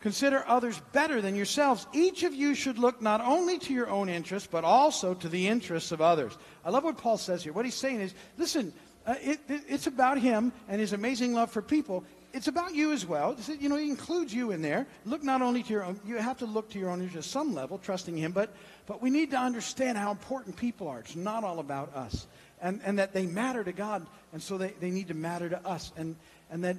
Consider 0.00 0.42
others 0.46 0.80
better 0.92 1.20
than 1.20 1.36
yourselves. 1.36 1.86
Each 1.92 2.22
of 2.22 2.34
you 2.34 2.54
should 2.54 2.78
look 2.78 3.02
not 3.02 3.20
only 3.20 3.58
to 3.58 3.74
your 3.74 3.90
own 3.90 4.08
interests, 4.08 4.48
but 4.50 4.64
also 4.64 5.12
to 5.14 5.28
the 5.28 5.46
interests 5.46 5.92
of 5.92 6.00
others. 6.00 6.36
I 6.64 6.70
love 6.70 6.84
what 6.84 6.96
Paul 6.96 7.18
says 7.18 7.42
here. 7.42 7.52
What 7.52 7.66
he's 7.66 7.74
saying 7.74 8.00
is 8.00 8.14
listen, 8.38 8.72
uh, 9.06 9.14
it, 9.20 9.40
it, 9.48 9.62
it's 9.68 9.86
about 9.86 10.18
him 10.18 10.52
and 10.68 10.80
his 10.80 10.94
amazing 10.94 11.34
love 11.34 11.50
for 11.50 11.60
people. 11.60 12.04
It's 12.32 12.48
about 12.48 12.74
you 12.74 12.92
as 12.92 13.04
well. 13.04 13.36
You 13.58 13.68
know, 13.68 13.76
he 13.76 13.90
includes 13.90 14.32
you 14.32 14.52
in 14.52 14.62
there. 14.62 14.86
Look 15.04 15.22
not 15.22 15.42
only 15.42 15.62
to 15.64 15.70
your 15.70 15.84
own, 15.84 16.00
you 16.06 16.16
have 16.16 16.38
to 16.38 16.46
look 16.46 16.70
to 16.70 16.78
your 16.78 16.90
own 16.90 17.02
interests 17.02 17.30
some 17.30 17.54
level, 17.54 17.76
trusting 17.76 18.16
him, 18.16 18.32
but, 18.32 18.54
but 18.86 19.02
we 19.02 19.10
need 19.10 19.32
to 19.32 19.36
understand 19.36 19.98
how 19.98 20.12
important 20.12 20.56
people 20.56 20.86
are. 20.88 21.00
It's 21.00 21.16
not 21.16 21.44
all 21.44 21.58
about 21.58 21.94
us. 21.94 22.26
And, 22.62 22.80
and 22.84 22.98
that 22.98 23.12
they 23.12 23.26
matter 23.26 23.64
to 23.64 23.72
God, 23.72 24.06
and 24.32 24.42
so 24.42 24.58
they, 24.58 24.74
they 24.80 24.90
need 24.90 25.08
to 25.08 25.14
matter 25.14 25.48
to 25.48 25.66
us. 25.66 25.92
And, 25.96 26.14
and 26.50 26.62
that 26.62 26.76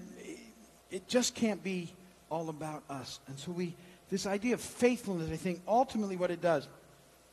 it 0.89 1.07
just 1.07 1.35
can't 1.35 1.61
be 1.63 1.91
all 2.31 2.49
about 2.49 2.83
us. 2.89 3.19
And 3.27 3.37
so 3.37 3.51
we, 3.51 3.75
this 4.09 4.25
idea 4.25 4.55
of 4.55 4.61
faithfulness, 4.61 5.29
I 5.29 5.35
think 5.35 5.61
ultimately 5.67 6.15
what 6.15 6.31
it 6.31 6.41
does 6.41 6.67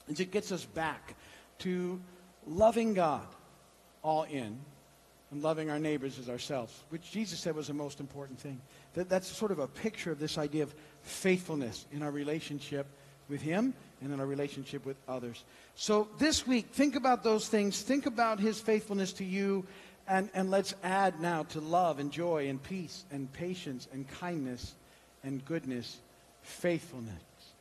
is 0.08 0.20
it 0.20 0.30
gets 0.30 0.52
us 0.52 0.64
back 0.64 1.14
to 1.60 2.00
loving 2.46 2.94
God 2.94 3.26
all 4.02 4.24
in 4.24 4.58
and 5.30 5.42
loving 5.42 5.70
our 5.70 5.78
neighbors 5.78 6.18
as 6.18 6.28
ourselves, 6.28 6.82
which 6.90 7.10
Jesus 7.10 7.38
said 7.38 7.54
was 7.54 7.68
the 7.68 7.74
most 7.74 8.00
important 8.00 8.40
thing. 8.40 8.60
That, 8.94 9.08
that's 9.08 9.28
sort 9.28 9.52
of 9.52 9.58
a 9.58 9.66
picture 9.66 10.10
of 10.10 10.18
this 10.18 10.38
idea 10.38 10.62
of 10.62 10.74
faithfulness 11.02 11.86
in 11.92 12.02
our 12.02 12.10
relationship 12.10 12.86
with 13.28 13.42
Him 13.42 13.74
and 14.00 14.12
in 14.12 14.20
our 14.20 14.26
relationship 14.26 14.86
with 14.86 14.96
others. 15.06 15.44
So 15.74 16.08
this 16.18 16.46
week, 16.46 16.68
think 16.72 16.96
about 16.96 17.22
those 17.22 17.48
things. 17.48 17.82
Think 17.82 18.06
about 18.06 18.40
His 18.40 18.58
faithfulness 18.58 19.12
to 19.14 19.24
you. 19.24 19.66
And, 20.06 20.30
and 20.32 20.50
let's 20.50 20.74
add 20.82 21.20
now 21.20 21.42
to 21.44 21.60
love 21.60 21.98
and 21.98 22.10
joy 22.10 22.48
and 22.48 22.62
peace 22.62 23.04
and 23.10 23.30
patience 23.30 23.86
and 23.92 24.08
kindness 24.08 24.74
and 25.22 25.44
goodness, 25.44 25.98
faithfulness. 26.42 27.27